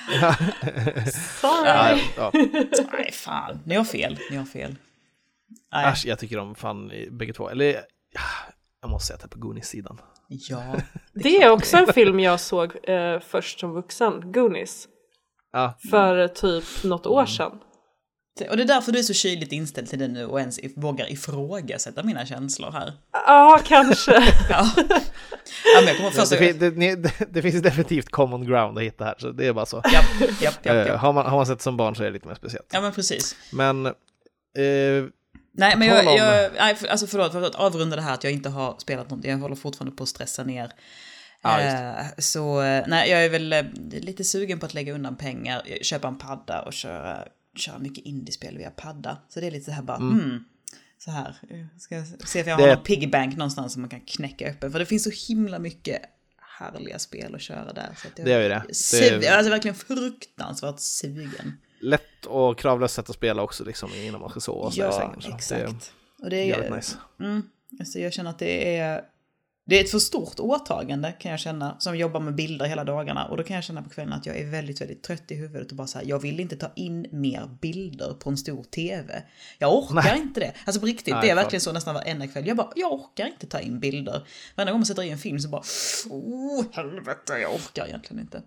[1.41, 2.03] Sorry.
[2.17, 2.31] Ja,
[2.93, 4.77] Nej, fan, ni har fel, ni har fel.
[5.73, 5.93] Nej.
[5.93, 7.49] Äsch, jag tycker om fan bägge två.
[7.49, 7.81] Eller,
[8.83, 10.01] jag måste säga att jag är på Goonies-sidan.
[10.29, 10.77] Ja.
[11.13, 14.89] Det, det är också en film jag såg eh, först som vuxen, Goonies.
[15.53, 15.75] Ja.
[15.91, 17.61] För typ något år sedan.
[18.41, 21.13] Och det är därför du är så kyligt inställd till det nu och ens vågar
[21.13, 22.93] ifrågasätta mina känslor här.
[23.13, 24.13] Ja, kanske.
[24.51, 24.71] ja.
[25.75, 26.31] ja men jag först...
[26.31, 29.67] det, det, det, det, finns definitivt common ground att hitta här, så det är bara
[29.67, 29.77] så.
[29.77, 30.89] Japp, japp, japp, japp.
[30.89, 32.67] Uh, har, man, har man sett som barn så är det lite mer speciellt.
[32.73, 33.37] Ja, men precis.
[33.53, 33.87] Men...
[33.87, 33.93] Uh,
[35.53, 38.49] nej, men jag, jag, nej, alltså förlåt, för att avrunda det här att jag inte
[38.49, 40.71] har spelat någonting, jag håller fortfarande på att stressa ner.
[41.43, 43.55] Ja, uh, så nej, jag är väl
[43.91, 47.25] lite sugen på att lägga undan pengar, köpa en padda och köra
[47.59, 49.19] köra mycket indiespel via padda.
[49.29, 50.21] Så det är lite så här bara, mm.
[50.21, 50.45] hmm,
[50.99, 51.37] så här,
[51.79, 52.75] ska jag se om jag har det...
[52.75, 54.73] någon piggybank någonstans som man kan knäcka öppen.
[54.73, 56.03] För det finns så himla mycket
[56.59, 57.89] härliga spel att köra där.
[57.97, 58.63] Så att jag, det är ju det.
[58.93, 59.13] det är...
[59.13, 61.59] Jag är alltså verkligen fruktansvärt sugen.
[61.81, 65.15] Lätt och kravlöst sätt att spela också liksom innan man ska sova ja.
[65.21, 65.49] Så exakt.
[65.49, 65.75] Det är,
[66.23, 66.97] och det är jävligt nice.
[67.21, 67.43] Mm,
[67.81, 69.05] alltså jag känner att det är
[69.69, 73.25] det är ett för stort åtagande kan jag känna, som jobbar med bilder hela dagarna.
[73.25, 75.71] Och då kan jag känna på kvällen att jag är väldigt, väldigt trött i huvudet
[75.71, 79.23] och bara så här, jag vill inte ta in mer bilder på en stor tv.
[79.59, 80.19] Jag orkar Nej.
[80.19, 80.53] inte det.
[80.65, 82.47] Alltså på riktigt, Nej, det är verkligen så nästan varenda kväll.
[82.47, 84.27] Jag bara, jag orkar inte ta in bilder.
[84.55, 85.63] Varenda gång man sätter i en film så bara,
[86.11, 88.43] oh helvete, jag orkar egentligen inte.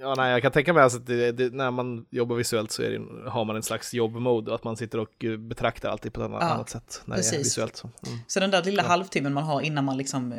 [0.00, 2.82] Ja, nej, jag kan tänka mig alltså att det, det, när man jobbar visuellt så
[2.82, 6.20] det, har man en slags jobbmode och att man sitter och eh, betraktar alltid på
[6.20, 7.30] ett annat, ja, annat sätt när precis.
[7.30, 7.76] det är visuellt.
[7.76, 8.18] Så, mm.
[8.26, 8.88] så den där lilla ja.
[8.88, 10.38] halvtimmen man har innan man liksom eh,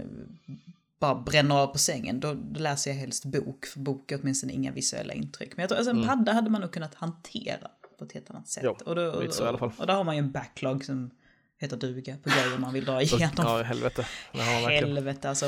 [1.00, 4.54] bara bränner av på sängen, då, då läser jag helst bok, för bok är åtminstone
[4.54, 5.58] inga visuella intryck.
[5.58, 6.10] Men jag tror alltså en mm.
[6.10, 7.68] padda hade man nog kunnat hantera
[8.00, 8.64] på ett helt annat sätt.
[8.66, 9.72] Jo, och, då, och, fall.
[9.78, 11.12] och där har man ju en backlog som
[11.60, 13.32] heter duga på grejer man vill dra igenom.
[13.38, 14.06] Ja, helvete.
[14.32, 15.46] Helvete alltså.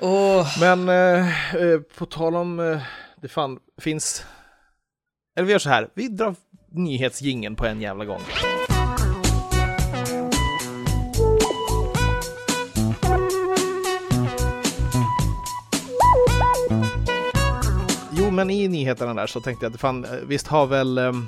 [0.00, 0.60] Oh.
[0.60, 2.82] Men eh, eh, på tal om eh,
[3.22, 4.26] det fan finns...
[5.36, 6.34] Eller vi gör så här, vi drar
[6.68, 8.20] nyhetsgingen på en jävla gång.
[18.12, 21.26] Jo, men i nyheterna där så tänkte jag att fan, visst har väl ehm,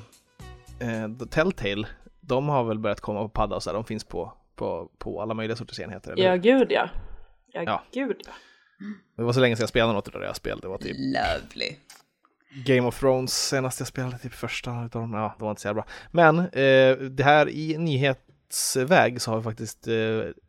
[0.81, 1.87] eh, Telltale,
[2.21, 5.23] de har väl börjat komma på padda och så här, de finns på på, på
[5.23, 6.13] alla möjliga sorters enheter.
[6.13, 6.89] eller Ja, gud ja.
[7.53, 7.83] Ja, Ja.
[7.93, 8.33] gud ja.
[9.17, 10.59] Det var så länge sedan jag spelade något av där spel.
[10.63, 11.77] Det var typ Lovely.
[12.65, 15.15] Game of Thrones senast jag spelade, typ första utav dem.
[15.15, 15.91] Ja, det var inte så jävla bra.
[16.11, 19.95] Men eh, det här i nyhetsväg så har vi faktiskt eh,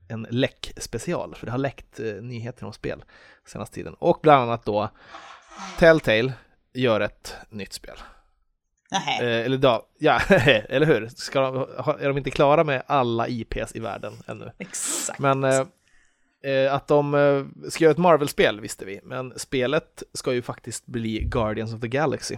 [0.07, 3.03] en läck special, för det har läckt eh, nyheter om spel
[3.47, 3.93] senaste tiden.
[3.93, 4.89] Och bland annat då
[5.79, 6.33] Telltale
[6.73, 7.97] gör ett nytt spel.
[8.91, 10.19] Eh, eller då, ja,
[10.69, 11.07] eller hur?
[11.07, 11.57] Ska de,
[11.99, 14.51] är de inte klara med alla IPs i världen ännu?
[14.59, 15.19] Exakt.
[15.19, 15.65] Men eh,
[16.71, 21.19] att de eh, ska göra ett Marvel-spel visste vi, men spelet ska ju faktiskt bli
[21.19, 22.37] Guardians of the Galaxy.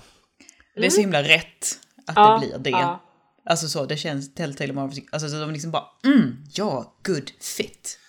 [0.76, 2.70] Det är så himla rätt att Ja, det blir det.
[2.70, 3.04] ja.
[3.46, 7.32] Alltså så, det känns Telltale och Marvel, alltså så de liksom bara mm, ja, good
[7.42, 8.00] fit.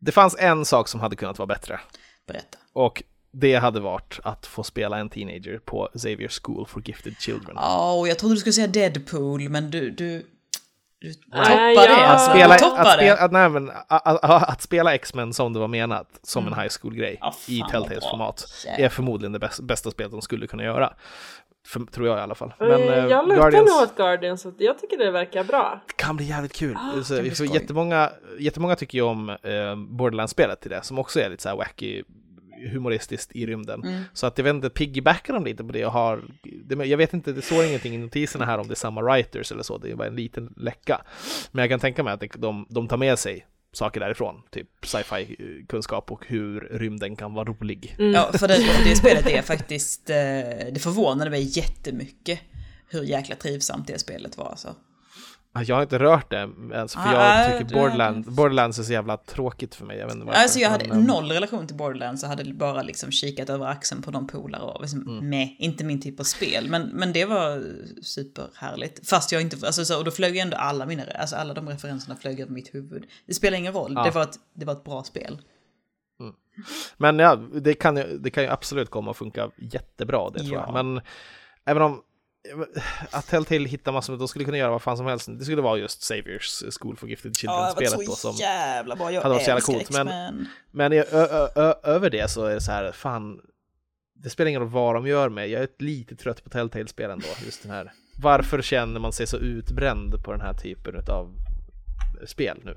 [0.00, 1.80] Det fanns en sak som hade kunnat vara bättre
[2.26, 2.58] Berätta.
[2.72, 7.52] och det hade varit att få spela en teenager på Xavier School for Gifted Children.
[7.56, 10.26] Ja, och jag trodde du skulle säga Deadpool, men du, du,
[11.04, 12.30] du Nej, toppar det alltså.
[12.30, 12.92] Spela, att, det.
[12.94, 16.54] spela, att, nej, men, att, att, att spela X-Men som det var menat, som en
[16.54, 18.44] high school-grej fan i Telltales format,
[18.78, 20.92] är förmodligen det bäst, bästa spelet de skulle kunna göra.
[21.66, 22.54] För, tror jag i alla fall.
[22.58, 25.80] Men Men, eh, jag lutar Guardians nog åt Guardians, att jag tycker det verkar bra.
[25.96, 26.76] kan bli jävligt kul.
[27.04, 27.50] så, det för skoj.
[27.54, 31.56] jättemånga, jättemånga tycker ju om eh, Borderlands-spelet till det, som också är lite så här
[31.56, 32.02] wacky,
[32.72, 33.82] humoristiskt i rymden.
[33.82, 34.02] Mm.
[34.12, 37.14] Så att jag vet inte, piggybackar de lite på det och har, det, jag vet
[37.14, 39.90] inte, det står ingenting i notiserna här om det är samma writers eller så, det
[39.90, 41.04] är bara en liten läcka.
[41.52, 45.36] Men jag kan tänka mig att de, de tar med sig saker därifrån, typ sci-fi
[45.38, 47.94] eh, kunskap och hur rymden kan vara rolig.
[47.98, 50.16] Ja, för det, för det spelet är faktiskt, eh,
[50.72, 52.40] det förvånade mig jättemycket
[52.88, 54.74] hur jäkla trivsamt det spelet var alltså.
[55.56, 58.82] Ah, Jag har inte rört det, alltså, för Ah, jag tycker du- Borderlands, Borderlands är
[58.82, 59.98] så jävla tråkigt för mig.
[59.98, 60.40] Jag vet inte varför.
[60.40, 63.66] Alltså jag hade men, eh, noll relation till Borderlands och hade bara liksom kikat över
[63.66, 65.28] axeln på de polare och liksom, Mm.
[65.30, 66.68] meh, inte min typ av spel.
[66.68, 67.62] Men, men det var
[68.02, 69.08] superhärligt.
[69.08, 71.68] Fast jag inte, alltså så, och då flög ju ändå alla mina, alltså alla de
[71.68, 73.04] referenserna flög över mitt huvud.
[73.26, 74.04] Det spelar ingen roll, Ja.
[74.04, 75.38] det, var ett, det var ett bra spel.
[76.96, 80.54] Men ja, det kan, ju, det kan ju absolut komma att funka jättebra det tror
[80.54, 80.64] Ja.
[80.66, 80.84] jag.
[80.84, 81.00] Men
[81.64, 82.02] även om
[83.10, 85.28] att Telltale hittar massor, de skulle kunna göra vad fan som helst.
[85.38, 88.36] Det skulle vara just Saviors School for Gifted Children-spelet då som...
[88.36, 90.48] jävla bra, jag hade varit så jävla coolt, men-.
[90.70, 90.92] Men
[91.82, 93.40] över det så är det så här, fan,
[94.14, 95.48] det spelar ingen roll vad de gör med.
[95.48, 97.92] Jag är lite trött på Telltale-spelen då, just den här.
[98.22, 101.34] Varför känner man sig så utbränd på den här typen av
[102.26, 102.76] spel nu?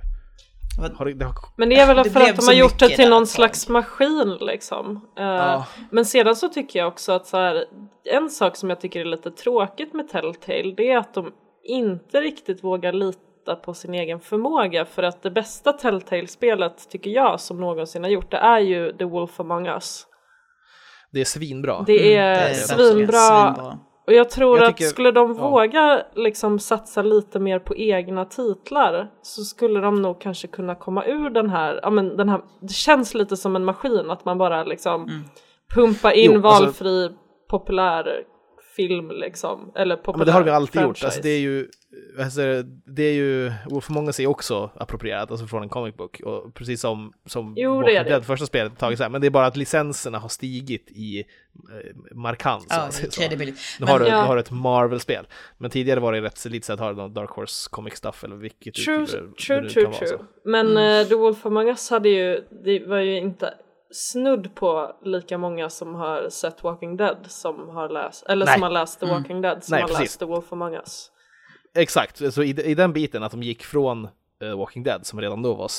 [1.55, 4.37] Men det är väl Det för att de har gjort det till någon slags maskin
[4.41, 4.95] liksom.
[5.17, 5.65] Eh, Ja.
[5.91, 7.65] Men sedan så tycker jag också att så här,
[8.13, 11.31] en sak som jag tycker är lite tråkigt med Telltale det är att de
[11.63, 17.39] inte riktigt vågar lita på sin egen förmåga för att det bästa Telltale-spelet tycker jag
[17.39, 20.05] som någonsin har gjort det är ju The Wolf Among Us.
[21.11, 21.83] det är svinbra.
[21.87, 23.17] Det är, Mm, det är svinbra,
[23.53, 23.79] svinbra.
[24.07, 25.49] Och jag tror Jag att tycker- skulle de ja.
[25.49, 31.05] våga liksom satsa lite mer på egna titlar så skulle de nog kanske kunna komma
[31.05, 34.37] ur den här, ja men den här, det känns lite som en maskin att man
[34.37, 35.21] bara liksom Mm.
[35.75, 37.09] pumpar in Jo, alltså- valfri
[37.49, 38.23] populär
[38.77, 40.97] film liksom, eller populär Ja, men det har ju alltid gjort.
[40.97, 41.05] franchise.
[41.05, 41.67] Alltså, det är ju,
[42.19, 42.41] alltså,
[42.85, 43.51] det är ju,
[43.89, 46.21] Among Us är också approprierat, alltså från en comic book.
[46.25, 48.21] Och precis som, som Jo, det är det.
[48.23, 49.09] Första spelet, tagit så här.
[49.11, 52.63] Men det är bara att licenserna har stigit i eh, markans.
[52.63, 53.21] om Ja, så.
[53.21, 53.57] credibility.
[53.79, 54.21] Nu Men- har, du, Ja.
[54.21, 55.27] nu har du ett Marvel-spel.
[55.57, 58.23] Men tidigare var det rätt så lite så att ha någon Dark Horse comic stuff
[58.23, 60.19] eller vilket True, utgivare det true, true, true.
[60.45, 61.01] Men Mm.
[61.01, 63.53] eh, The Wolf Among Us hade ju, det var ju inte
[63.91, 68.53] snudd på lika många som har sett Walking Dead som har läst, eller Nej.
[68.53, 70.01] som har läst The Walking Dead som Nej, har precis.
[70.03, 71.11] läst The Wolf Among Us.
[71.75, 74.07] Exakt, så i, i den biten att de gick från
[74.41, 75.69] eh, Walking Dead som redan då var,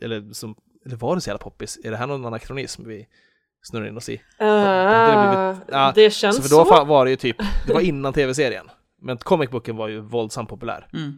[0.00, 0.54] eller, som,
[0.86, 1.78] eller var det så jävla poppis?
[1.84, 3.06] Är det här någon anakronism vi
[3.62, 4.20] snurrar in oss i?
[4.38, 6.48] hade det blivit- ja, det känns Så så.
[6.48, 7.36] för då fa- var det ju typ,
[7.66, 8.70] det var innan tv-serien.
[9.00, 10.88] Men comic-booken var ju våldsamt populär.
[10.92, 11.12] Mm.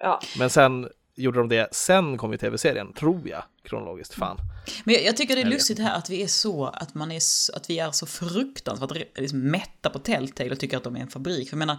[0.00, 0.20] Ja.
[0.38, 4.14] Men sen gjorde de det, sen kom ju tv-serien, tror jag, kronologiskt.
[4.14, 4.36] Fan.
[4.84, 7.12] Men jag, jag tycker det är Jag lustigt här att vi är så, att man
[7.12, 7.20] är,
[7.54, 11.08] att vi är så fruktansvärt liksom mätta på Telltale och tycker att de är en
[11.08, 11.48] fabrik.
[11.48, 11.78] För jag menar,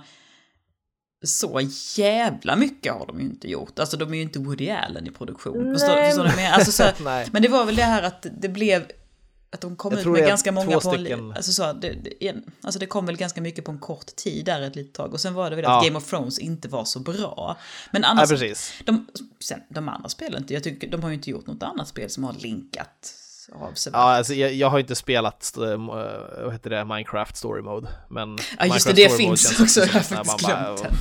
[1.26, 1.62] så
[1.96, 3.80] jävla mycket har de ju inte gjort.
[3.80, 5.74] Alltså de är ju inte Woody Allen i produktion.
[5.74, 6.58] Förstår, Nej, förstår du vad jag menar?
[6.58, 6.84] Alltså, så,
[7.32, 8.86] men det var väl det här att det blev,
[9.54, 12.80] att de kom Jag ut med ganska många på, en- alltså, så, det, det, alltså
[12.80, 15.14] det kom väl ganska mycket på en kort tid där ett litet tag.
[15.14, 15.78] Och sen var det väl Ja.
[15.80, 17.58] att Game of Thrones inte var så bra.
[17.92, 18.74] Men annars, precis.
[18.86, 19.08] de,
[19.40, 22.24] sen, de andra spelen, jag tycker, de har ju inte gjort något annat spel som
[22.24, 23.14] har linkat
[23.52, 23.98] avsevärt.
[23.98, 25.78] Ja, alltså, jag, jag har inte spelat äh,
[26.44, 27.88] vad heter det, Minecraft Story Mode.
[28.10, 29.80] Men Ja, just Minecraft det, det finns också.
[29.80, 30.94] Jag har faktiskt glömt den.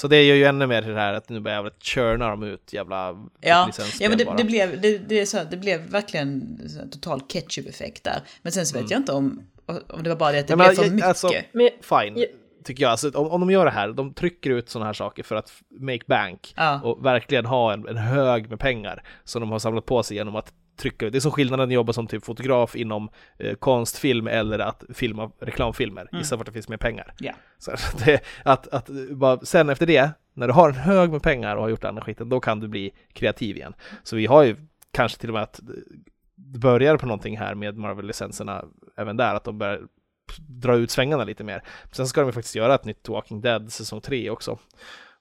[0.00, 2.42] Så det gör ju ännu mer till det här att nu börjar jag churna dem
[2.42, 3.08] ut jävla
[3.40, 3.70] Ja,
[4.00, 6.58] ja men det, det, blev, det, det, är så, det blev verkligen
[6.92, 8.20] total ketchup-effekt där.
[8.42, 9.42] Men sen så vet jag inte om,
[9.88, 10.66] om det var bara det att det Mm.
[10.66, 11.08] Men blev för jag- mycket.
[11.08, 12.16] alltså- Men Fine.
[12.20, 12.26] Ja,
[12.64, 12.90] tycker jag.
[12.90, 15.52] Alltså, om, om de gör det här, de trycker ut sådana här saker för att
[15.80, 16.80] make bank Ja.
[16.84, 20.36] och verkligen ha en, en hög med pengar som de har samlat på sig genom
[20.36, 21.10] att trycka.
[21.10, 25.30] Det är som skillnaden att jobba som typ fotograf inom eh, konstfilm eller att filma
[25.40, 26.08] reklamfilmer.
[26.12, 27.14] Gissa vart det finns mer pengar.
[27.18, 27.32] Ja.
[27.58, 27.70] Så
[28.04, 31.62] det, att, att bara, sen efter det, när du har en hög med pengar och
[31.62, 33.74] har gjort den här skiten, då kan du bli kreativ igen.
[34.02, 34.56] Så vi har ju
[34.90, 35.60] kanske till och med att
[36.34, 38.64] det börjar på någonting här med Marvel-licenserna
[38.96, 39.80] även där, att de börjar
[40.38, 41.62] dra ut svängarna lite mer.
[41.92, 44.58] Sen ska de ju faktiskt göra ett nytt Walking Dead säsong 3 också.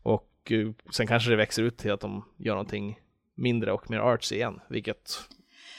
[0.02, 3.00] Och eh, sen kanske det växer ut till att de gör någonting
[3.36, 5.20] mindre och mer artsy igen, vilket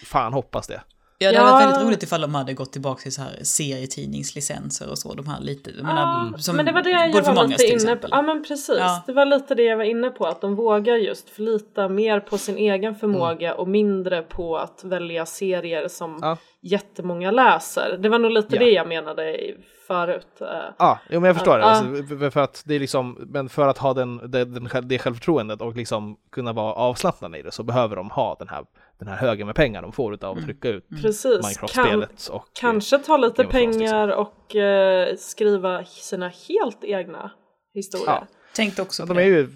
[0.06, 0.80] fan hoppas det.
[1.22, 4.90] Ja, det hade varit väldigt roligt ifall de hade gått tillbaka till så här serietidningslicenser
[4.90, 5.14] och så.
[5.14, 8.08] De här lite, jag menar, som men det var det jag var lite inne på.
[8.10, 9.02] Ja men precis, Ja.
[9.06, 12.38] det var lite det jag var inne på att de vågar just förlita mer på
[12.38, 16.36] sin egen förmåga och mindre på att välja serier som Ja.
[16.62, 17.98] jättemånga läser.
[18.02, 18.60] Det var nog lite Ja.
[18.64, 20.40] det jag menade i- förut.
[20.40, 20.46] eh.
[20.78, 21.64] Ja, jo, men jag förstår det.
[21.64, 24.98] Alltså, för- att det är liksom, men för att ha den, det, den, själv- det
[24.98, 28.64] självförtroendet och liksom kunna vara avslappnade i det så behöver de ha den här,
[29.00, 32.28] den här högen med pengar de får utav att trycka ut Precis, kan, Minecraft-spelet.
[32.28, 33.60] Och, kanske ta lite liksom.
[33.60, 37.30] pengar och eh, skriva sina helt egna
[37.74, 38.06] historier.
[38.06, 38.26] Ja.
[38.54, 39.48] Tänkte också på de är ju,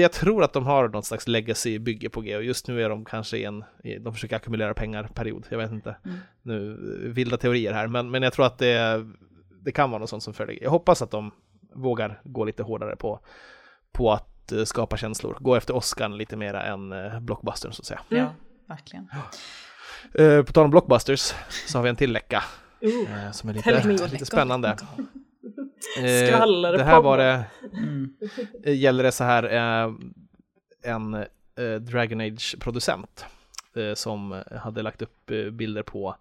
[0.00, 3.04] jag tror att de har något slags legacy-bygge på G och just nu är de
[3.04, 3.64] kanske i en,
[4.00, 5.96] de försöker ackumulera pengar-period, jag vet inte.
[6.04, 6.16] Mm.
[6.42, 6.78] Nu,
[7.14, 9.06] vilda teorier här, men, men jag tror att det,
[9.64, 10.62] det kan vara något sånt som följer.
[10.62, 11.30] Jag hoppas att de
[11.74, 13.20] vågar gå lite hårdare på,
[13.92, 17.86] på att eh, skapa känslor, gå efter Oscarn lite mera än eh, blockbustern så att
[17.86, 18.00] säga.
[18.10, 18.26] Mm.
[18.66, 19.08] Verkligen.
[20.14, 21.34] Eh, på tal om blockbusters
[21.66, 22.44] så har vi en till läcka
[22.80, 24.68] eh, som är lite, lite spännande.
[25.98, 28.14] Eh, Skvaller det här var det, Mm.
[28.64, 29.92] eh, gäller det så här eh,
[30.82, 33.24] en eh, Dragon Age-producent
[33.76, 36.16] eh, som hade lagt upp eh, bilder på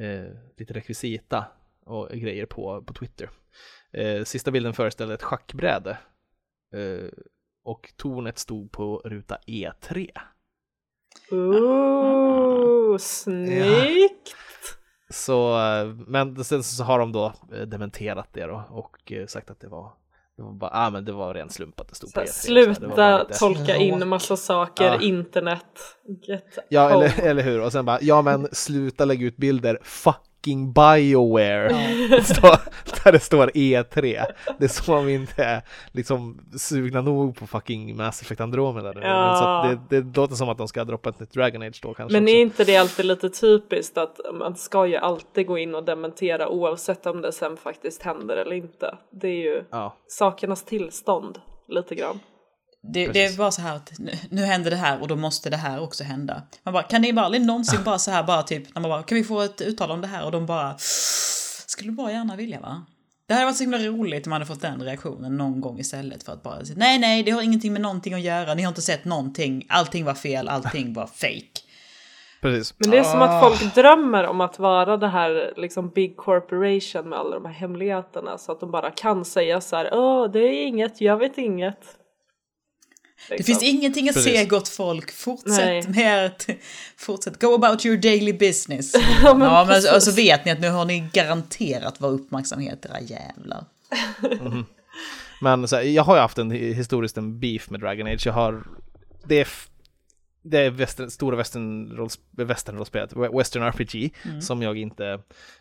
[0.00, 0.24] eh,
[0.56, 1.44] lite rekvisita
[1.86, 3.30] och grejer på, på Twitter.
[3.92, 5.98] Eh, sista bilden föreställde ett schackbräde
[6.74, 7.08] eh,
[7.64, 10.10] och tornet stod på ruta E E3.
[11.30, 14.34] Ooh, snyggt!
[15.10, 19.50] Så, eh, men sen så har de då eh, dementerat det då och eh, sagt
[19.50, 19.92] att det var,
[20.36, 22.28] det var bara, ah, men det var ren slump att det stod på Så, E3.
[22.46, 25.00] Så det var sluta bara lite- tolka in massa saker, Ja.
[25.00, 25.64] internet,
[26.28, 27.04] get Ja, home.
[27.06, 27.60] eller, eller hur?
[27.60, 29.78] Och sen bara, ja men sluta lägga ut bilder,
[30.44, 31.70] fucking Bioware!
[32.24, 34.24] Står- där det står E3.
[34.58, 38.92] Det är som om vi inte är liksom sugna nog på fucking Mass Effect Andromeda
[38.92, 39.00] nu.
[39.00, 39.62] Ja.
[39.62, 42.12] Så det, det låter som att de ska droppa ett nytt Dragon Age då kanske
[42.20, 42.34] Men också.
[42.34, 46.48] är inte det alltid lite typiskt att man ska ju alltid gå in och dementera
[46.48, 48.94] oavsett om det sen faktiskt händer eller inte.
[49.10, 51.38] Det är ju Ja, sakernas tillstånd
[51.68, 52.20] lite grann.
[52.86, 55.50] Det, det är bara så här att nu, nu händer det här och då måste
[55.50, 56.42] det här också hända.
[56.62, 59.02] Man bara, kan ni bara aldrig någonsin bara så här bara typ, när man bara,
[59.02, 60.24] kan vi få ett uttal om det här?
[60.24, 60.74] Och de bara,
[61.66, 62.84] skulle bara gärna vilja va?
[63.26, 66.22] Det hade varit så himla roligt om man hade fått den reaktionen någon gång istället
[66.22, 68.68] för att bara säga nej, nej, det har ingenting med någonting att göra, ni har
[68.68, 71.60] inte sett någonting, allting var fel, allting var fake.
[72.42, 72.74] precis.
[72.78, 73.48] Men det är som att Ah.
[73.48, 78.38] folk drömmer om att vara det här liksom big corporation med alla de här hemligheterna
[78.38, 81.78] så att de bara kan säga så här, åh det är inget, jag vet inget.
[83.28, 83.44] Det Liksom.
[83.44, 84.48] finns ingenting att se Precis.
[84.48, 85.12] gott folk.
[85.12, 85.88] Fortsätt Nej.
[85.88, 86.46] med att...
[86.96, 87.40] Fortsätt.
[87.40, 88.94] Go about your daily business.
[89.22, 92.86] Ja, men ja, men och så vet ni att nu har ni garanterat vår uppmärksamhet,
[92.86, 93.64] era jävlar.
[95.40, 98.26] Men så här, jag har ju haft en historiskt en beef med Dragon Age.
[98.26, 98.64] Jag har,
[99.24, 99.48] det är,
[100.44, 104.40] det är western, stora westernrolls- westernrollspelet, western RPG, Mm.
[104.40, 105.20] som jag inte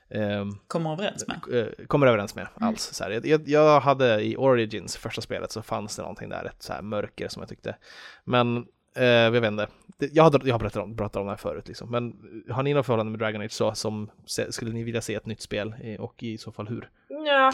[0.09, 1.59] ehm, Kommer överens med.
[1.61, 2.67] eh, kommer överens med Mm.
[2.69, 2.81] alls.
[2.93, 6.63] Så här, jag- jag, hade i Origins, första spelet, så fanns det någonting där, ett
[6.63, 7.75] så här mörker som jag tyckte.
[8.23, 8.57] Men
[8.95, 9.67] eh, jag vet inte,
[10.11, 11.91] jag har, jag har berättat, om, berättat om det här förut, liksom.
[11.91, 12.13] men
[12.49, 14.09] har ni något förhållande med Dragon Age så, som
[14.49, 16.89] skulle ni vilja se ett nytt spel eh, och i så fall hur?
[17.07, 17.51] Ja,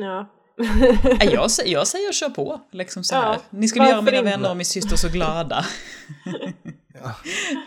[0.00, 0.26] ja.
[1.20, 3.22] Jag, säger, jag säger kör på, liksom så här.
[3.32, 4.30] Ja, Ni skulle göra mina inte?
[4.30, 5.64] vänner och min syster så glada.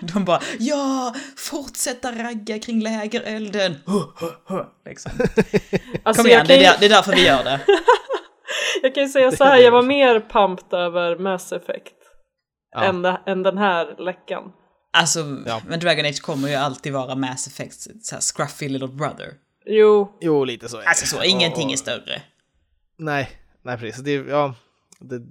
[0.02, 3.76] De bara, ja, fortsätta ragga kring lägerelden.
[4.86, 5.12] Liksom.
[6.04, 7.60] Alltså, Kom igen, kan det är, det är därför vi gör det.
[8.82, 11.94] Jag kan ju säga så här, jag var mer pumped över Mass Effect
[12.72, 12.84] Ja.
[12.84, 14.44] än, än den här läckan.
[14.98, 15.62] Alltså, Ja.
[15.68, 19.34] men Dragon Age kommer ju alltid vara Mass Effects så här, scruffy little brother.
[19.66, 20.82] Jo, Jo, lite så.
[20.86, 22.22] Alltså så, ingenting är större.
[22.98, 23.30] Nej,
[23.62, 24.04] nej precis.
[24.04, 24.56] Det, ja,
[25.00, 25.22] det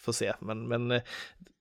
[0.00, 0.32] får se.
[0.40, 1.02] Men, men eh,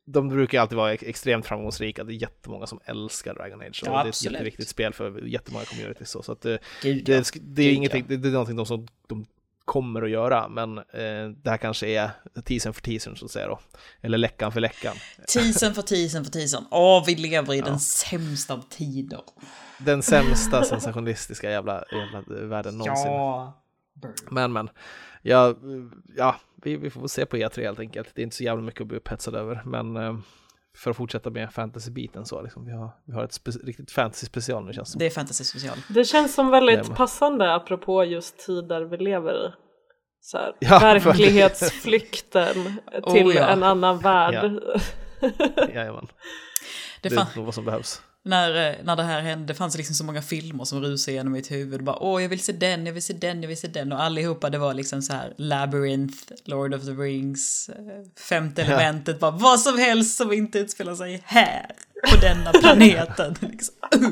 [0.06, 2.04] de brukar alltid vara ex- extremt framgångsrika.
[2.04, 3.84] Det är jättemånga som älskar Dragon Age.
[3.84, 6.10] Och Ja, det är ett jätteviktigt spel för jättemånga communities.
[6.10, 7.42] Så, så att, eh, Gud, det, ja.
[7.42, 9.26] det är Gud, ingenting, det, det är någonting de, som de
[9.66, 10.48] kommer att göra.
[10.50, 12.10] Men eh, det här kanske är
[12.46, 13.60] teasern för teasern så att säga då.
[14.02, 14.96] Eller läckan för läckan.
[15.34, 16.64] Teasern för teasern för teasern.
[16.72, 19.22] Åh, vi lever i den sämsta av tider.
[19.80, 23.12] Den sämsta sensationistiska jävla, jävla världen någonsin.
[23.12, 23.64] Ja.
[24.32, 24.70] Men men,
[25.22, 25.56] ja,
[26.16, 28.16] ja vi, vi får se på E3 helt enkelt.
[28.16, 30.18] Det är inte så jävla mycket att bli upphetsad över, men eh,
[30.78, 34.74] för att fortsätta med fantasy-biten så liksom, vi har, vi har ett riktigt fantasy-special nu
[34.74, 35.00] känns det som.
[35.00, 35.78] Det är fantasy special.
[35.90, 39.52] Det känns som väldigt passande apropå just tider vi lever i.
[40.22, 43.48] Så här, Ja, verklighetsflykten Oh, till ja.
[43.48, 44.36] en annan värld.
[45.74, 46.08] Jajamän,
[47.02, 48.02] Det det är nog vad som behövs.
[48.26, 51.34] När, eh, när det här hände, det fanns liksom så många filmer som rusade genom
[51.34, 51.84] mitt huvud.
[51.84, 53.92] Bara, Åh, jag vill se den, jag vill se den, jag vill se den.
[53.92, 57.76] Och allihopa, det var liksom så här Labyrinth, Lord of the Rings, eh,
[58.30, 58.68] Femte Ja.
[58.68, 59.20] elementet.
[59.20, 61.72] Bara vad som helst som inte utspelar sig här,
[62.12, 63.36] på denna planeten.
[63.52, 63.76] liksom.
[63.96, 64.10] uh,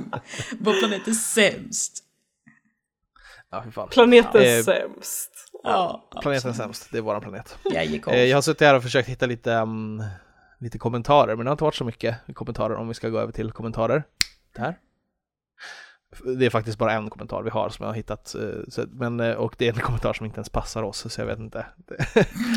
[0.60, 2.02] vår planet är sämst.
[3.52, 3.88] Ja.
[3.92, 5.32] Planeten Eh, sämst.
[5.64, 7.56] Ja, Planeten är sämst, det är våran planet.
[7.64, 10.04] jag gick Eh, Jag har suttit här och försökt hitta lite, um,
[10.60, 13.32] lite kommentarer, men det har inte varit så mycket kommentarer om vi ska gå över
[13.32, 14.04] till kommentarer.
[14.56, 14.78] Där.
[16.38, 19.34] Det är faktiskt bara en kommentar vi har som jag har hittat, eh, men, eh,
[19.34, 21.60] och det är en kommentar som inte ens passar oss, så jag vet inte.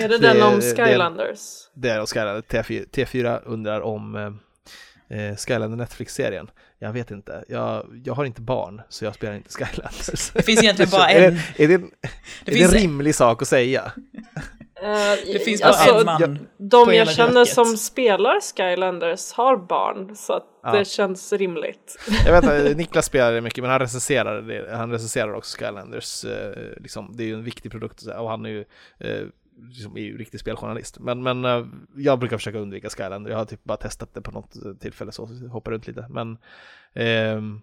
[0.02, 1.70] Är det, Det- den om det- Skylanders?
[1.74, 4.14] Det är Skylander, T4, T4 undrar om
[5.10, 6.50] eh, eh, Skylander Netflix-serien.
[6.78, 10.30] Jag vet inte, jag, jag har inte barn, så jag spelar inte Skylanders.
[10.30, 11.38] Det finns egentligen bara är en.
[11.56, 11.90] det, är det, en-
[12.44, 13.92] Det är det en rimlig sak att säga?
[14.82, 16.20] Eh, det finns alltså, bara en man.
[16.20, 16.38] jag-
[16.70, 17.54] De jag känner köket.
[17.54, 20.72] som spelar Skylanders har barn så att Ja.
[20.72, 21.96] det känns rimligt.
[22.26, 26.24] Jag vet inte, Niklas spelar det mycket, men han recenserar, det, han recenserar också Skylanders.
[26.24, 28.64] Eh, liksom, det är ju en viktig produkt och han är ju,
[29.00, 29.26] eh,
[29.68, 30.98] liksom, är ju riktig speljournalist.
[31.00, 31.66] Men, men eh,
[31.96, 33.30] jag brukar försöka undvika Skylander.
[33.30, 36.06] Jag har typ bara testat det på något eh, tillfälle så, hoppar runt lite.
[36.10, 36.38] Men,
[36.94, 37.60] ehm,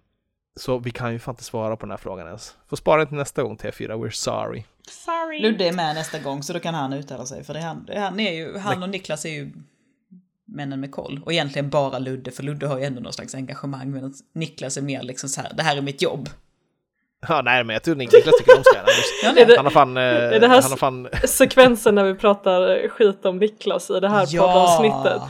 [0.56, 2.54] så vi kan ju fan inte svara på den här frågan ens.
[2.68, 4.64] Får spara den till nästa gång T4, we're sorry.
[4.88, 5.40] Sorry.
[5.40, 7.44] Ludde är med nästa gång så då kan han uttala sig.
[7.44, 9.52] För det är han, det är han, är ju, han och Niklas är ju
[10.48, 11.20] männen med koll.
[11.24, 13.90] Och egentligen bara Ludde, för Ludde har ju ändå någon slags engagemang.
[13.90, 16.28] Medan Niklas är mer liksom så här, det här är mitt jobb.
[17.28, 19.04] Ja, nej, men jag tror Niklas tycker om Skylanders.
[19.22, 22.14] Ja, det- Han har fan, eh, är det här han har fan, sekvensen när vi
[22.14, 25.22] pratar skit om Niklas i det här poddavsnittet.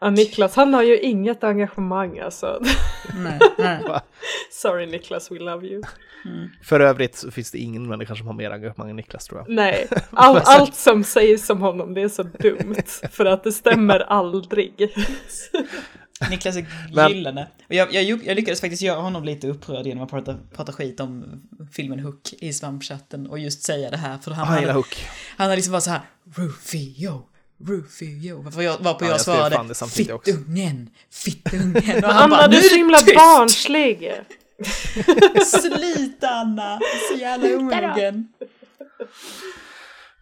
[0.00, 2.60] Ja, Niklas, han har ju inget engagemang alltså.
[3.14, 3.82] Nej, nej.
[4.50, 5.82] Sorry Niklas, we love you.
[6.62, 9.48] för övrigt så finns det ingen människa som har mer engagemang än Niklas tror jag.
[9.56, 14.00] Nej, all, allt som sägs om honom det är så dumt för att det stämmer
[14.00, 14.74] aldrig.
[16.30, 16.66] Niklas är
[17.08, 17.48] gyllene.
[17.68, 21.00] Och jag, jag, jag lyckades faktiskt göra honom lite upprörd genom att prata, prata skit
[21.00, 21.42] om
[21.72, 24.18] filmen Hook i svampchatten och just säga det här.
[24.18, 25.06] För han, gillar hade, Hook.
[25.36, 26.00] han hade liksom bara så här
[26.36, 27.22] Rufio,
[27.66, 28.42] Rufio.
[28.42, 29.74] Varför jag, varpå Ja, jag jag svarade.
[29.74, 32.04] Fittungen, fittungen.
[32.04, 33.14] Och han Anna, bara, du nu är så himla tyst!
[33.14, 34.12] barnslig.
[35.46, 36.80] Sluta Anna,
[37.12, 38.28] så jävla omogen.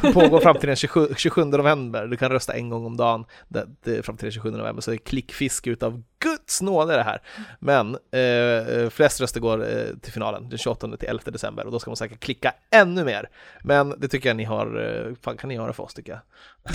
[0.02, 2.06] Det pågår fram till den 27, 27 november.
[2.06, 4.82] Du kan rösta en gång om dagen det, det, fram till den 27 november.
[4.82, 6.02] Så det är klickfiske utav
[6.44, 7.20] Guds nåde det här.
[7.58, 11.78] Men eh, flest röster går eh, till finalen den 28 till 11 december och då
[11.78, 13.28] ska man säkert klicka ännu mer.
[13.62, 14.66] Men det tycker jag ni har,
[15.06, 16.20] eh, fan kan ni göra för oss tycker jag.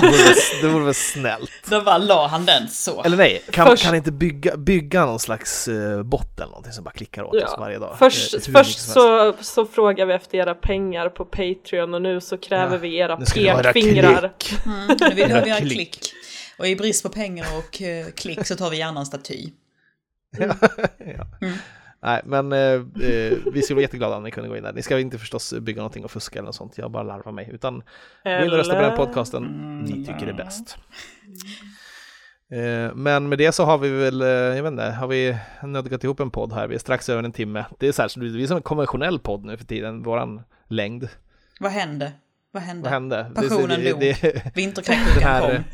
[0.00, 1.50] det, vore, det vore väl snällt.
[1.70, 3.02] Då bara la han den så.
[3.02, 6.84] Eller nej, kan, Först- kan inte bygga, bygga någon slags eh, bot eller någonting som
[6.84, 7.46] bara klickar åt Ja.
[7.46, 7.96] oss varje dag?
[7.98, 12.38] Först, Eh, först så, så frågar vi efter era pengar på Patreon och nu så
[12.38, 14.32] kräver Ja, vi era nu ska ni ha era pekfingrar.
[14.38, 14.66] klick.
[14.66, 15.72] Mm, nu vill vi ha klick.
[15.72, 16.12] klick.
[16.58, 19.50] Och i brist på pengar och eh, klick så tar vi gärna en staty.
[20.38, 21.26] ja.
[21.40, 21.58] Mm.
[22.02, 24.72] Nej, men eh, eh, vi skulle vara jätteglada om ni kunde gå in där.
[24.72, 27.50] Ni ska inte förstås bygga någonting och fuska eller något sånt, jag bara larvar mig.
[27.52, 27.82] Utan
[28.24, 29.42] gå in och rösta på den podcasten
[29.84, 30.76] ni tycker är bäst.
[32.50, 36.20] Eh, men med det så har vi väl, jag vet inte, har vi nödgat ihop
[36.20, 36.68] en podd här.
[36.68, 37.64] Vi är strax över en timme.
[37.78, 41.08] Det är så så vi är som en konventionell podd nu för tiden, våran längd.
[41.60, 42.12] Vad hände?
[42.56, 42.82] Vad hände?
[42.82, 43.30] Vad hände?
[43.34, 44.00] Passionen det, dog.
[44.00, 45.64] det, Vinterkräksjukan här-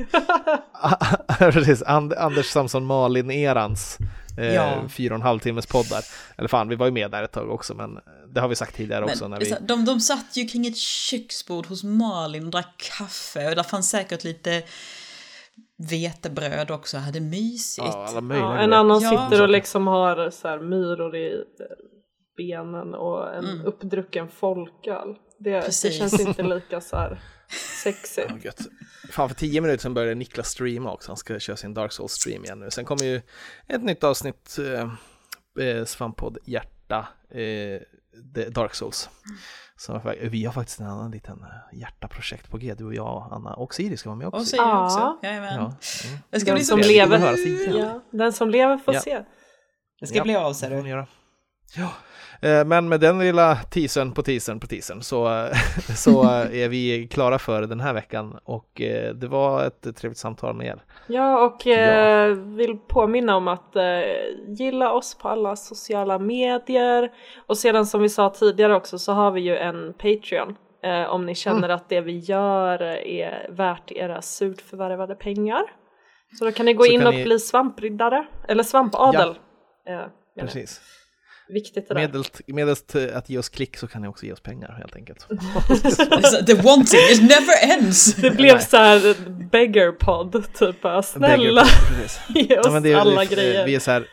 [1.39, 1.53] kom.
[1.53, 3.99] Precis, And, Anders Samson Malin-erans
[4.39, 4.89] eh, Ja.
[4.89, 6.03] fyra och en halv timmes poddar.
[6.37, 7.99] Eller fan, vi var ju med där ett tag också, men
[8.35, 9.25] det har vi sagt tidigare också.
[9.25, 9.55] Men, när vi...
[9.61, 13.91] de, de satt ju kring ett köksbord hos Malin och drack kaffe och där fanns
[13.91, 14.63] säkert lite
[15.91, 17.89] vetebröd också, hade mysigt.
[17.93, 19.11] Ja, Ja, en annan Ja.
[19.11, 21.45] sitter och liksom har så här myror i
[22.37, 23.67] benen och en Mm.
[23.67, 25.15] uppdrucken folköl.
[25.43, 25.99] Det, det Precis.
[25.99, 27.21] känns inte lika så här
[27.83, 28.45] sexigt.
[28.45, 28.61] Gött.
[29.11, 31.11] Fan, för tio minuter sedan började Niklas streama också.
[31.11, 32.71] Han ska köra sin Dark Souls stream igen nu.
[32.71, 33.21] Sen kommer ju
[33.69, 37.81] ett nytt avsnitt, eh, eh, Svamppodd Hjärta, eh,
[38.51, 39.09] Dark Souls.
[39.77, 43.55] Så vi har faktiskt en annan liten eh, hjärtaprojekt på G, du och jag, Anna
[43.55, 44.41] och Siri ska vara med också.
[44.41, 44.85] Och Siri Ja.
[44.85, 45.19] också.
[45.27, 45.55] Jajamän.
[45.55, 45.61] ja.
[45.61, 46.19] Mm.
[46.31, 47.19] Det ska Den bli så som lever,
[47.79, 49.01] ja, den som lever får Ja.
[49.01, 49.25] se.
[50.01, 50.23] Det ska Ja.
[50.23, 50.67] bli av får
[50.97, 51.07] du.
[51.77, 51.93] Ja.
[52.49, 55.53] Eh, Men med den lilla teasern på teasern på teasern så, eh,
[55.97, 58.69] så eh, är vi klara för den här veckan och
[59.15, 60.83] det var ett trevligt samtal med er.
[61.07, 63.77] Ja, och eh, vill påminna om att
[64.59, 67.11] gilla oss på alla sociala medier.
[67.47, 70.57] Och sedan som vi sa tidigare också så har vi ju en Patreon.
[71.09, 75.63] Om ni känner att det vi gör är värt era surt förvärvade pengar.
[76.39, 79.35] Så då kan ni gå Så in och ni- bli svampriddare, eller svampadel.
[79.85, 80.11] Jag.
[80.41, 80.81] Precis.
[81.53, 82.01] Viktigt det där.
[82.01, 85.27] Medelst, medelst att ge oss klick så kan ni också ge oss pengar helt enkelt.
[86.11, 88.15] Alltså, The wanting, it never ends!
[88.15, 89.15] Det blev så här
[89.51, 91.67] beggar-podd, typ bara, snälla Beggar-
[92.49, 93.67] ge oss Ja, det alla det- grejer.
[93.67, 94.07] Vi är så här,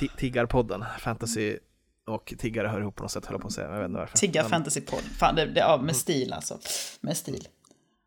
[0.00, 1.56] vi- tiggarpodden, fantasy
[2.06, 3.68] och tiggare hör ihop på något sätt, höll jag på att säga.
[3.70, 4.18] Jag vet inte varför.
[4.18, 5.00] Tigga Men- fantasypodd.
[5.18, 6.58] Fan, det, det, ja, med stil alltså.
[7.00, 7.48] Med stil.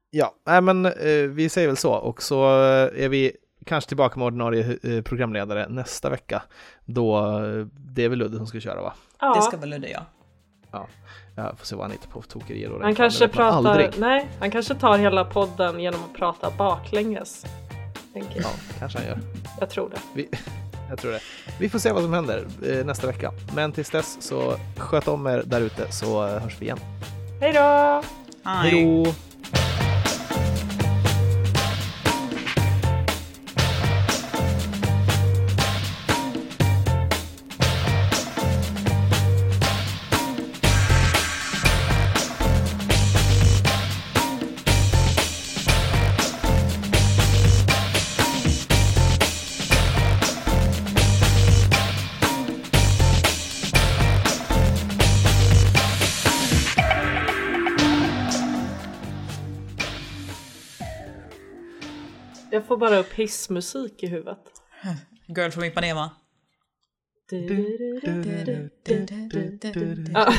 [0.10, 0.91] Ja, nej men eh,
[1.30, 3.32] vi säger väl så och så eh, är vi
[3.66, 6.43] kanske tillbaka med ordinarie eh, programledare nästa vecka.
[6.86, 8.93] Då, eh, det är väl Ludde som ska köra va?
[9.20, 9.34] Ja.
[9.36, 10.05] Det ska väl Ludde ja.
[10.72, 10.88] Ja,
[11.36, 12.80] jag får se vad han hittar på för tokerier.
[12.82, 13.89] Han kanske pratar, Aldrig.
[13.97, 17.45] nej, han kanske tar hela podden genom att prata baklänges.
[18.13, 18.45] Tänker jag.
[18.45, 18.49] Ja,
[18.80, 19.20] kanske han gör.
[19.59, 19.99] jag tror det.
[20.13, 20.30] Vi,
[20.89, 21.20] jag tror det.
[21.59, 23.32] Vi får se vad som händer eh, nästa vecka.
[23.55, 26.80] Men tills dess så sköt om er där ute så hörs vi igen.
[27.41, 28.03] Hej då!
[28.43, 29.13] Hej då!
[62.76, 64.39] får bara upp hissmusik i huvudet.
[65.28, 66.09] Girl from Ipanema.
[67.30, 68.69] Du, du,
[69.73, 70.34] du, ja.